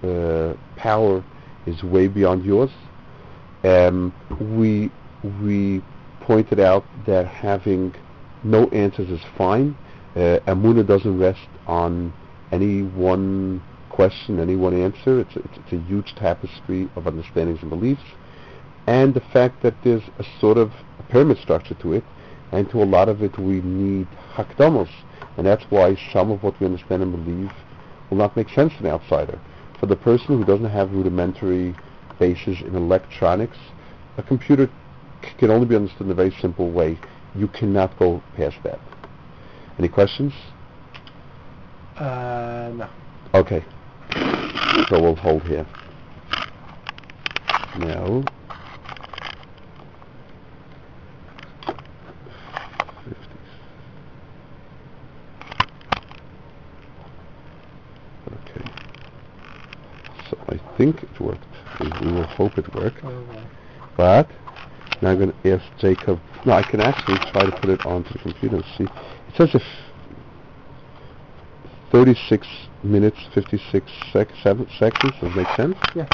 uh, 0.04 0.54
power 0.76 1.24
is 1.66 1.84
way 1.84 2.08
beyond 2.08 2.44
yours. 2.44 2.72
Um, 3.64 4.14
we 4.58 4.92
we 5.44 5.84
pointed 6.22 6.60
out 6.60 6.84
that 7.06 7.28
having 7.28 7.94
no 8.44 8.68
answers 8.70 9.10
is 9.10 9.22
fine. 9.38 9.76
Uh, 10.16 10.40
Amuna 10.48 10.86
doesn't 10.86 11.18
rest 11.20 11.48
on 11.68 12.14
any 12.52 12.82
one 12.82 13.62
question, 13.90 14.40
any 14.40 14.56
one 14.56 14.74
answer. 14.74 15.20
It's, 15.20 15.36
it's, 15.36 15.58
it's, 15.58 15.74
a 15.74 15.80
huge 15.88 16.16
tapestry 16.16 16.90
of 16.96 17.08
understandings 17.08 17.62
and 17.62 17.70
beliefs. 17.70 18.04
And 18.88 19.14
the 19.14 19.22
fact 19.22 19.62
that 19.64 19.76
there's 19.84 20.04
a 20.18 20.26
sort 20.40 20.58
of 20.58 20.72
a 21.00 21.04
pyramid 21.04 21.38
structure 21.38 21.76
to 21.76 21.94
it, 21.94 22.04
and 22.52 22.70
to 22.72 22.82
a 22.82 22.86
lot 22.86 23.10
of 23.10 23.22
it 23.22 23.38
we 23.38 23.62
need 23.62 24.08
hakdamos. 24.34 24.90
And 25.38 25.46
that's 25.46 25.64
why 25.70 25.96
some 26.12 26.32
of 26.32 26.44
what 26.44 26.60
we 26.60 26.66
understand 26.66 27.04
and 27.04 27.12
believe 27.12 27.52
will 28.10 28.18
not 28.18 28.36
make 28.36 28.50
sense 28.50 28.74
to 28.74 28.80
an 28.80 28.88
outsider. 28.88 29.40
For 29.80 29.86
the 29.86 29.96
person 29.96 30.38
who 30.38 30.46
doesn't 30.46 30.70
have 30.70 30.92
rudimentary 30.92 31.76
basis 32.22 32.62
in 32.62 32.76
electronics, 32.76 33.58
a 34.18 34.22
computer 34.24 34.70
c- 35.24 35.32
can 35.40 35.50
only 35.50 35.66
be 35.66 35.76
understood 35.76 36.06
in 36.06 36.12
a 36.12 36.16
very 36.16 36.30
simple 36.40 36.72
way. 36.72 36.98
You 37.36 37.48
cannot 37.48 37.98
go 37.98 38.22
past 38.38 38.58
that. 38.64 38.80
Any 39.80 39.90
questions? 39.90 40.32
Uh, 41.98 42.72
no. 42.76 42.90
Okay. 43.34 43.66
So 44.88 45.02
we'll 45.02 45.16
hold 45.16 45.42
here. 45.44 45.66
Now, 47.80 48.24
50. 53.04 53.22
Okay. 58.32 58.70
So 60.30 60.38
I 60.50 60.78
think 60.78 61.02
it 61.02 61.20
worked. 61.20 61.51
We, 61.82 62.12
will 62.12 62.26
hope 62.26 62.58
it 62.58 62.74
works. 62.76 63.04
Okay. 63.04 63.48
But 63.98 64.30
now 65.02 65.12
I'm 65.12 65.18
going 65.20 65.32
to 65.32 65.52
ask 65.52 65.66
Jacob. 65.80 66.20
No, 66.46 66.54
I 66.54 66.64
can 66.64 66.80
actually 66.80 67.18
try 67.32 67.46
to 67.46 67.52
put 67.52 67.70
it 67.70 67.86
onto 67.86 68.14
the 68.14 68.20
computer 68.20 68.56
and 68.58 68.66
see. 68.78 68.84
It 68.84 69.36
says 69.36 69.50
if 69.54 69.64
36 71.92 72.48
minutes 72.84 73.18
56 73.34 73.92
sec- 74.14 74.28
seven 74.44 74.68
seconds. 74.80 75.14
Does 75.20 75.22
that 75.22 75.36
make 75.36 75.56
sense? 75.56 75.78
Yeah. 75.96 76.08